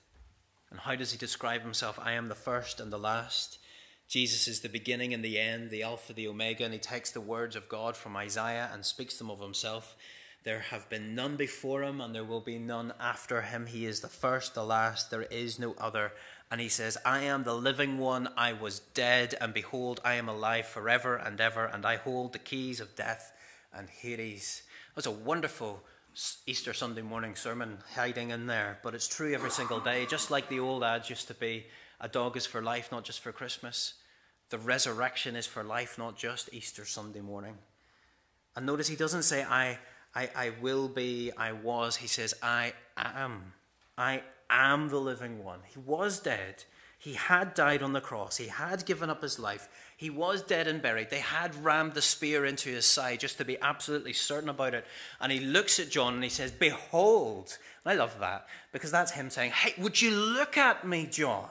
And 0.71 0.81
how 0.81 0.94
does 0.94 1.12
he 1.12 1.18
describe 1.18 1.62
himself? 1.62 1.99
I 2.03 2.12
am 2.12 2.29
the 2.29 2.35
first 2.35 2.81
and 2.81 2.92
the 2.92 2.99
last. 2.99 3.59
Jesus 4.09 4.49
is 4.49 4.61
the 4.61 4.68
beginning 4.68 5.12
and 5.12 5.23
the 5.23 5.38
end, 5.38 5.71
the 5.71 5.83
Alpha, 5.83 6.14
the 6.14 6.29
Omega, 6.29 6.64
and 6.64 6.73
he 6.73 6.81
takes 6.81 7.11
the 7.11 7.21
words 7.21 7.57
of 7.57 7.68
God 7.68 7.97
from 7.97 8.16
Isaiah 8.16 8.71
and 8.73 8.85
speaks 8.85 9.18
them 9.18 9.31
of 9.31 9.40
himself. 9.40 9.97
There 10.44 10.61
have 10.61 10.88
been 10.88 11.14
none 11.14 11.37
before 11.37 11.83
him, 11.83 12.01
and 12.01 12.14
there 12.14 12.25
will 12.25 12.40
be 12.40 12.59
none 12.59 12.94
after 12.99 13.42
him. 13.42 13.66
He 13.66 13.85
is 13.85 14.01
the 14.01 14.09
first, 14.09 14.55
the 14.55 14.64
last, 14.64 15.11
there 15.11 15.25
is 15.25 15.59
no 15.59 15.75
other. 15.79 16.12
And 16.51 16.61
he 16.61 16.69
says, 16.69 16.97
I 17.05 17.21
am 17.21 17.45
the 17.45 17.55
living 17.55 17.99
one, 17.99 18.29
I 18.37 18.55
was 18.55 18.81
dead, 18.95 19.35
and 19.41 19.53
behold, 19.53 20.01
I 20.05 20.15
am 20.15 20.29
alive 20.29 20.67
forever 20.67 21.17
and 21.17 21.41
ever, 21.41 21.67
and 21.67 21.85
I 21.85 21.97
hold 21.97 22.33
the 22.33 22.39
keys 22.39 22.81
of 22.81 22.97
death 22.97 23.33
and 23.73 23.89
Hades 23.89 24.63
was 24.99 25.07
a 25.07 25.13
wonderful 25.13 25.81
Easter 26.45 26.75
Sunday 26.75 27.03
morning 27.03 27.37
sermon 27.37 27.79
hiding 27.95 28.31
in 28.31 28.49
there, 28.49 28.81
but 28.83 28.97
it's 28.97 29.07
true 29.07 29.33
every 29.33 29.53
single 29.53 29.79
day. 29.79 30.07
Just 30.07 30.29
like 30.29 30.49
the 30.49 30.59
old 30.59 30.83
ads 30.83 31.09
used 31.09 31.29
to 31.29 31.35
be 31.35 31.67
a 32.01 32.09
dog 32.09 32.37
is 32.37 32.47
for 32.47 32.61
life, 32.61 32.91
not 32.91 33.05
just 33.05 33.21
for 33.21 33.31
Christmas. 33.31 33.95
The 34.51 34.59
resurrection 34.59 35.37
is 35.37 35.47
for 35.47 35.63
life, 35.63 35.99
not 35.99 36.19
just 36.19 36.53
Easter 36.53 36.85
Sunday 36.85 37.21
morning. 37.21 37.59
And 38.57 38.67
notice 38.67 38.89
he 38.89 38.97
doesn't 38.97 39.23
say, 39.23 39.45
I, 39.45 39.79
I, 40.17 40.31
I 40.35 40.53
will 40.61 40.89
be, 40.89 41.31
I 41.37 41.53
was. 41.53 41.95
He 41.95 42.09
says, 42.09 42.35
I 42.43 42.73
am. 42.97 43.53
I 43.97 44.23
am 44.51 44.89
the 44.89 45.01
living 45.01 45.45
one. 45.45 45.61
He 45.73 45.79
was 45.79 46.21
dead. 46.21 46.65
He 47.01 47.15
had 47.15 47.55
died 47.55 47.81
on 47.81 47.93
the 47.93 48.01
cross. 48.01 48.37
He 48.37 48.49
had 48.49 48.85
given 48.85 49.09
up 49.09 49.23
his 49.23 49.39
life. 49.39 49.69
He 49.97 50.11
was 50.11 50.43
dead 50.43 50.67
and 50.67 50.83
buried. 50.83 51.11
They 51.11 51.21
had 51.21 51.65
rammed 51.65 51.95
the 51.95 52.03
spear 52.03 52.45
into 52.45 52.71
his 52.71 52.87
side 52.87 53.21
just 53.21 53.39
to 53.39 53.45
be 53.45 53.57
absolutely 53.61 54.13
certain 54.13 54.49
about 54.49 54.75
it. 54.75 54.85
And 55.21 55.31
he 55.31 55.39
looks 55.39 55.79
at 55.79 55.91
John 55.91 56.15
and 56.15 56.25
he 56.25 56.29
says, 56.29 56.51
Behold. 56.51 57.57
And 57.85 57.93
I 57.93 57.97
love 57.97 58.19
that 58.19 58.47
because 58.73 58.91
that's 58.91 59.13
him 59.13 59.31
saying, 59.31 59.53
Hey, 59.53 59.75
would 59.81 60.03
you 60.03 60.11
look 60.11 60.57
at 60.57 60.87
me, 60.87 61.07
John? 61.07 61.49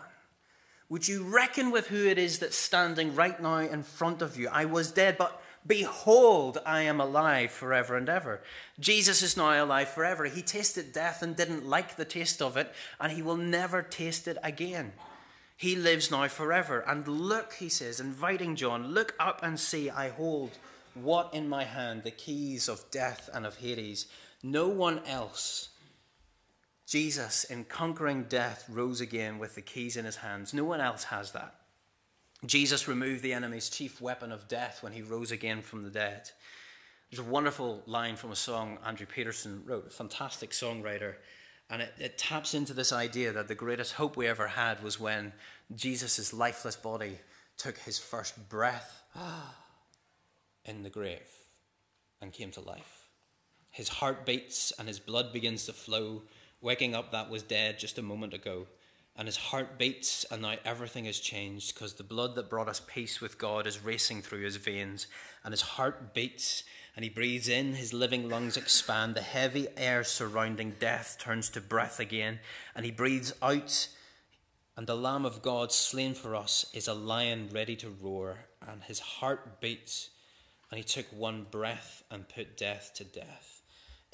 Would 0.90 1.08
you 1.08 1.24
reckon 1.24 1.72
with 1.72 1.88
who 1.88 2.08
it 2.08 2.18
is 2.18 2.40
that's 2.40 2.56
standing 2.58 3.16
right 3.16 3.42
now 3.42 3.58
in 3.58 3.84
front 3.84 4.22
of 4.22 4.38
you? 4.38 4.50
I 4.50 4.66
was 4.66 4.92
dead, 4.92 5.18
but 5.18 5.42
behold, 5.68 6.58
I 6.66 6.82
am 6.84 7.00
alive 7.00 7.52
forever 7.52 7.96
and 7.98 8.10
ever. 8.10 8.42
Jesus 8.80 9.22
is 9.22 9.38
now 9.38 9.64
alive 9.64 9.90
forever. 9.90 10.26
He 10.26 10.42
tasted 10.42 10.94
death 10.94 11.22
and 11.22 11.36
didn't 11.36 11.68
like 11.68 11.96
the 11.96 12.06
taste 12.06 12.42
of 12.42 12.58
it, 12.58 12.74
and 13.00 13.12
he 13.12 13.22
will 13.22 13.38
never 13.38 13.82
taste 13.82 14.28
it 14.28 14.38
again. 14.42 14.94
He 15.58 15.76
lives 15.76 16.10
now 16.10 16.28
forever. 16.28 16.80
And 16.80 17.08
look, 17.08 17.54
he 17.54 17.70
says, 17.70 18.00
inviting 18.00 18.56
John, 18.56 18.88
look 18.88 19.16
up 19.20 19.42
and 19.44 19.60
see, 19.60 19.90
I 19.90 20.10
hold 20.10 20.52
What 20.94 21.34
in 21.34 21.48
my 21.48 21.64
hand? 21.64 22.04
The 22.04 22.12
keys 22.12 22.68
of 22.68 22.90
death 22.90 23.30
and 23.34 23.46
of 23.46 23.58
Hades. 23.58 24.08
No 24.42 24.68
one 24.68 25.02
else. 25.06 25.70
Jesus, 26.88 27.44
in 27.44 27.66
conquering 27.66 28.24
death, 28.24 28.66
rose 28.70 29.02
again 29.02 29.40
with 29.40 29.56
the 29.56 29.62
keys 29.62 29.98
in 29.98 30.06
his 30.06 30.18
hands. 30.18 30.54
No 30.54 30.64
one 30.64 30.82
else 30.82 31.06
has 31.06 31.34
that. 31.34 31.57
Jesus 32.48 32.88
removed 32.88 33.24
the 33.24 33.34
enemy's 33.34 33.70
chief 33.70 34.00
weapon 34.00 34.32
of 34.32 34.48
death 34.48 34.82
when 34.82 34.94
he 34.94 35.02
rose 35.02 35.32
again 35.32 35.62
from 35.62 35.84
the 35.84 35.90
dead. 35.90 36.32
There's 37.12 37.26
a 37.26 37.30
wonderful 37.30 37.84
line 37.86 38.16
from 38.16 38.32
a 38.32 38.38
song 38.38 38.78
Andrew 38.86 39.06
Peterson 39.06 39.64
wrote, 39.66 39.88
a 39.88 39.90
fantastic 39.90 40.52
songwriter, 40.52 41.16
and 41.70 41.82
it, 41.82 41.94
it 42.00 42.18
taps 42.18 42.54
into 42.54 42.74
this 42.74 42.94
idea 42.94 43.34
that 43.34 43.50
the 43.50 43.56
greatest 43.56 43.94
hope 43.94 44.16
we 44.16 44.28
ever 44.28 44.48
had 44.48 44.82
was 44.82 45.00
when 45.00 45.34
Jesus' 45.76 46.34
lifeless 46.34 46.78
body 46.78 47.20
took 47.58 47.78
his 47.80 48.00
first 48.00 48.50
breath 48.50 49.04
in 50.66 50.84
the 50.84 50.90
grave 50.90 51.30
and 52.22 52.32
came 52.32 52.52
to 52.52 52.62
life. 52.62 53.10
His 53.72 53.90
heart 53.90 54.26
beats 54.26 54.72
and 54.80 54.88
his 54.88 55.00
blood 55.00 55.34
begins 55.34 55.66
to 55.66 55.74
flow, 55.74 56.24
waking 56.62 56.96
up 56.96 57.12
that 57.12 57.30
was 57.30 57.44
dead 57.44 57.78
just 57.78 57.98
a 57.98 58.02
moment 58.02 58.34
ago 58.34 58.68
and 59.18 59.28
his 59.28 59.38
heart 59.38 59.80
beats, 59.80 60.26
and 60.30 60.44
now 60.44 60.56
everything 60.64 61.06
has 61.06 61.20
changed 61.20 61.74
because 61.74 61.94
the 61.94 62.04
blood 62.04 62.36
that 62.36 62.50
brought 62.50 62.70
us 62.70 62.82
peace 62.86 63.20
with 63.20 63.40
God 63.40 63.66
is 63.66 63.84
racing 63.84 64.22
through 64.22 64.42
his 64.42 64.58
veins, 64.58 65.08
and 65.44 65.52
his 65.52 65.62
heart 65.62 66.14
beats, 66.14 66.64
and 66.96 67.04
he 67.04 67.10
breathes 67.10 67.50
in, 67.50 67.74
his 67.74 67.94
living 67.94 68.30
lungs 68.30 68.58
expand, 68.58 69.16
the 69.16 69.22
heavy 69.22 69.68
air 69.76 70.04
surrounding 70.04 70.76
death 70.80 71.18
turns 71.20 71.50
to 71.50 71.62
breath 71.62 72.00
again, 72.00 72.40
and 72.76 72.86
he 72.86 72.92
breathes 72.92 73.34
out, 73.42 73.88
and 74.76 74.86
the 74.86 74.96
Lamb 74.96 75.26
of 75.26 75.42
God 75.42 75.72
slain 75.72 76.14
for 76.14 76.36
us 76.36 76.68
is 76.72 76.88
a 76.88 76.94
lion 76.94 77.50
ready 77.52 77.76
to 77.78 77.90
roar, 77.90 78.46
and 78.68 78.84
his 78.84 79.00
heart 79.00 79.60
beats, 79.60 80.12
and 80.70 80.78
he 80.78 80.84
took 80.84 81.08
one 81.08 81.48
breath 81.50 82.04
and 82.12 82.30
put 82.30 82.56
death 82.56 82.92
to 82.96 83.04
death. 83.04 83.62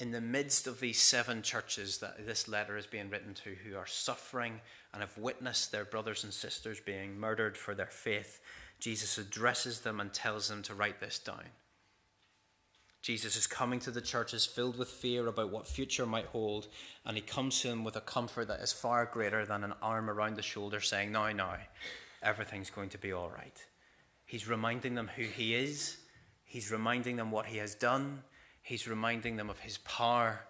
In 0.00 0.10
the 0.10 0.20
midst 0.20 0.66
of 0.66 0.80
these 0.80 1.00
seven 1.00 1.42
churches 1.42 1.98
that 1.98 2.26
this 2.26 2.48
letter 2.48 2.76
is 2.76 2.86
being 2.86 3.10
written 3.10 3.34
to 3.34 3.54
who 3.54 3.76
are 3.76 3.86
suffering 3.86 4.60
and 4.94 5.02
have 5.02 5.18
witnessed 5.18 5.70
their 5.70 5.84
brothers 5.84 6.24
and 6.24 6.32
sisters 6.32 6.80
being 6.80 7.20
murdered 7.20 7.58
for 7.58 7.74
their 7.74 7.84
faith, 7.84 8.40
Jesus 8.80 9.18
addresses 9.18 9.80
them 9.80 10.00
and 10.00 10.14
tells 10.14 10.48
them 10.48 10.62
to 10.62 10.74
write 10.74 11.00
this 11.00 11.18
down. 11.18 11.42
Jesus 13.02 13.36
is 13.36 13.46
coming 13.46 13.80
to 13.80 13.90
the 13.90 14.00
churches 14.00 14.46
filled 14.46 14.78
with 14.78 14.88
fear 14.88 15.26
about 15.26 15.52
what 15.52 15.68
future 15.68 16.06
might 16.06 16.26
hold, 16.26 16.68
and 17.04 17.16
he 17.16 17.20
comes 17.20 17.60
to 17.60 17.68
them 17.68 17.84
with 17.84 17.96
a 17.96 18.00
comfort 18.00 18.48
that 18.48 18.60
is 18.60 18.72
far 18.72 19.04
greater 19.04 19.44
than 19.44 19.62
an 19.62 19.74
arm 19.82 20.08
around 20.08 20.36
the 20.36 20.42
shoulder 20.42 20.80
saying, 20.80 21.12
Now, 21.12 21.30
now, 21.32 21.58
everything's 22.22 22.70
going 22.70 22.88
to 22.90 22.98
be 22.98 23.12
all 23.12 23.28
right. 23.28 23.62
He's 24.24 24.48
reminding 24.48 24.94
them 24.94 25.10
who 25.14 25.24
he 25.24 25.54
is, 25.54 25.98
he's 26.44 26.72
reminding 26.72 27.16
them 27.16 27.30
what 27.30 27.44
he 27.44 27.58
has 27.58 27.74
done, 27.74 28.22
He's 28.64 28.88
reminding 28.88 29.36
them 29.36 29.50
of 29.50 29.60
his 29.60 29.76
power, 29.76 30.40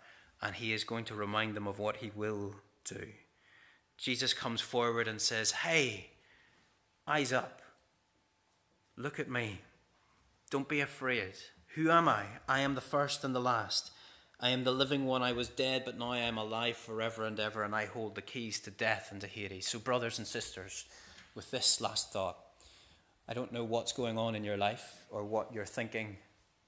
and 0.40 0.54
he 0.54 0.72
is 0.72 0.84
going 0.84 1.04
to 1.06 1.16
remind 1.16 1.56
them 1.56 1.66
of 1.66 1.80
what 1.80 1.96
he 1.96 2.12
will 2.14 2.54
do. 2.84 3.08
Jesus 3.96 4.34
comes 4.34 4.60
forward 4.60 5.08
and 5.08 5.20
says, 5.20 5.50
Hey, 5.50 6.10
eyes 7.06 7.32
up. 7.32 7.62
Look 8.96 9.18
at 9.18 9.30
me. 9.30 9.60
Don't 10.50 10.68
be 10.68 10.80
afraid. 10.80 11.34
Who 11.74 11.90
am 11.90 12.08
I? 12.08 12.24
I 12.48 12.60
am 12.60 12.74
the 12.74 12.80
first 12.80 13.24
and 13.24 13.34
the 13.34 13.40
last. 13.40 13.90
I 14.40 14.50
am 14.50 14.64
the 14.64 14.72
living 14.72 15.06
one. 15.06 15.22
I 15.22 15.32
was 15.32 15.48
dead, 15.48 15.82
but 15.84 15.98
now 15.98 16.12
I 16.12 16.18
am 16.18 16.38
alive 16.38 16.76
forever 16.76 17.24
and 17.24 17.38
ever, 17.40 17.62
and 17.62 17.74
I 17.74 17.86
hold 17.86 18.14
the 18.14 18.22
keys 18.22 18.60
to 18.60 18.70
death 18.70 19.08
and 19.10 19.20
to 19.20 19.26
Hades. 19.26 19.66
So, 19.66 19.78
brothers 19.78 20.18
and 20.18 20.26
sisters, 20.26 20.84
with 21.34 21.50
this 21.50 21.80
last 21.80 22.12
thought, 22.12 22.38
I 23.28 23.34
don't 23.34 23.52
know 23.52 23.64
what's 23.64 23.92
going 23.92 24.18
on 24.18 24.34
in 24.34 24.44
your 24.44 24.56
life 24.56 25.06
or 25.10 25.24
what 25.24 25.52
you're 25.54 25.64
thinking 25.64 26.18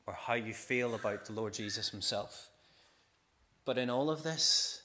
or 0.06 0.14
how 0.14 0.34
you 0.34 0.54
feel 0.54 0.94
about 0.94 1.26
the 1.26 1.32
Lord 1.32 1.52
Jesus 1.52 1.90
himself. 1.90 2.48
But 3.64 3.78
in 3.78 3.90
all 3.90 4.10
of 4.10 4.22
this, 4.22 4.82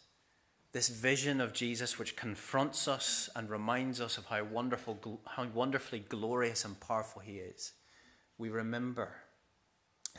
this 0.74 0.90
vision 0.90 1.42
of 1.42 1.54
Jesus 1.54 2.00
which 2.00 2.16
confronts 2.16 2.88
us 2.88 3.30
and 3.36 3.50
reminds 3.50 4.00
us 4.00 4.18
of 4.18 4.26
how 4.26 4.44
wonderful 4.44 5.22
how 5.28 5.46
wonderfully 5.54 6.00
glorious 6.00 6.66
and 6.66 6.80
powerful 6.80 7.22
he 7.22 7.34
is 7.34 7.74
we 8.38 8.50
remember 8.50 9.12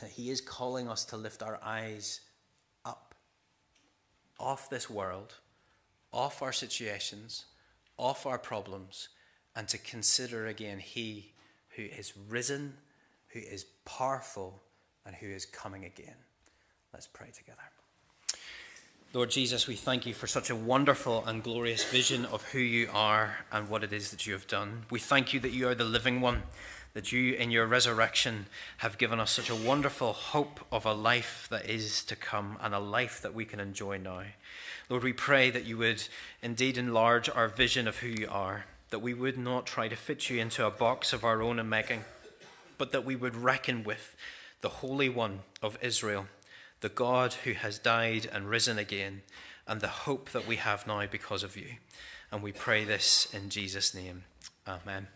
that 0.01 0.11
he 0.11 0.29
is 0.29 0.41
calling 0.41 0.87
us 0.87 1.05
to 1.05 1.17
lift 1.17 1.41
our 1.41 1.59
eyes 1.63 2.21
up 2.85 3.15
off 4.39 4.69
this 4.69 4.89
world 4.89 5.35
off 6.11 6.41
our 6.41 6.53
situations 6.53 7.45
off 7.97 8.25
our 8.25 8.37
problems 8.37 9.09
and 9.55 9.67
to 9.67 9.77
consider 9.77 10.47
again 10.47 10.79
he 10.79 11.33
who 11.75 11.83
is 11.83 12.13
risen 12.29 12.73
who 13.33 13.39
is 13.39 13.65
powerful 13.85 14.61
and 15.05 15.15
who 15.15 15.27
is 15.27 15.45
coming 15.45 15.85
again. 15.85 16.15
Let's 16.93 17.07
pray 17.07 17.31
together. 17.35 17.72
Lord 19.15 19.29
Jesus, 19.29 19.67
we 19.67 19.75
thank 19.75 20.07
you 20.07 20.13
for 20.15 20.25
such 20.25 20.49
a 20.49 20.55
wonderful 20.55 21.23
and 21.27 21.43
glorious 21.43 21.83
vision 21.83 22.25
of 22.25 22.41
who 22.45 22.57
you 22.57 22.89
are 22.91 23.45
and 23.51 23.69
what 23.69 23.83
it 23.83 23.93
is 23.93 24.09
that 24.09 24.25
you 24.25 24.33
have 24.33 24.47
done. 24.47 24.85
We 24.89 24.99
thank 24.99 25.33
you 25.33 25.39
that 25.41 25.51
you 25.51 25.67
are 25.67 25.75
the 25.75 25.83
living 25.83 26.19
one, 26.19 26.41
that 26.95 27.11
you 27.11 27.35
in 27.35 27.51
your 27.51 27.67
resurrection 27.67 28.47
have 28.77 28.97
given 28.97 29.19
us 29.19 29.29
such 29.29 29.51
a 29.51 29.55
wonderful 29.55 30.13
hope 30.13 30.61
of 30.71 30.87
a 30.87 30.93
life 30.93 31.47
that 31.51 31.69
is 31.69 32.03
to 32.05 32.15
come 32.15 32.57
and 32.59 32.73
a 32.73 32.79
life 32.79 33.21
that 33.21 33.35
we 33.35 33.45
can 33.45 33.59
enjoy 33.59 33.99
now. 33.99 34.23
Lord, 34.89 35.03
we 35.03 35.13
pray 35.13 35.51
that 35.51 35.67
you 35.67 35.77
would 35.77 36.03
indeed 36.41 36.79
enlarge 36.79 37.29
our 37.29 37.49
vision 37.49 37.87
of 37.87 37.97
who 37.97 38.07
you 38.07 38.27
are, 38.31 38.65
that 38.89 38.97
we 38.97 39.13
would 39.13 39.37
not 39.37 39.67
try 39.67 39.87
to 39.87 39.95
fit 39.95 40.27
you 40.31 40.41
into 40.41 40.65
a 40.65 40.71
box 40.71 41.13
of 41.13 41.23
our 41.23 41.43
own 41.43 41.69
making, 41.69 42.03
but 42.79 42.91
that 42.91 43.05
we 43.05 43.15
would 43.15 43.35
reckon 43.35 43.83
with 43.83 44.15
the 44.61 44.69
Holy 44.69 45.07
One 45.07 45.41
of 45.61 45.77
Israel, 45.83 46.25
the 46.83 46.89
God 46.89 47.31
who 47.45 47.53
has 47.53 47.79
died 47.79 48.29
and 48.33 48.49
risen 48.49 48.77
again, 48.77 49.21
and 49.65 49.79
the 49.79 49.87
hope 49.87 50.31
that 50.31 50.45
we 50.45 50.57
have 50.57 50.85
now 50.85 51.05
because 51.07 51.41
of 51.41 51.55
you. 51.55 51.77
And 52.29 52.43
we 52.43 52.51
pray 52.51 52.83
this 52.83 53.33
in 53.33 53.49
Jesus' 53.49 53.95
name. 53.95 54.25
Amen. 54.67 55.07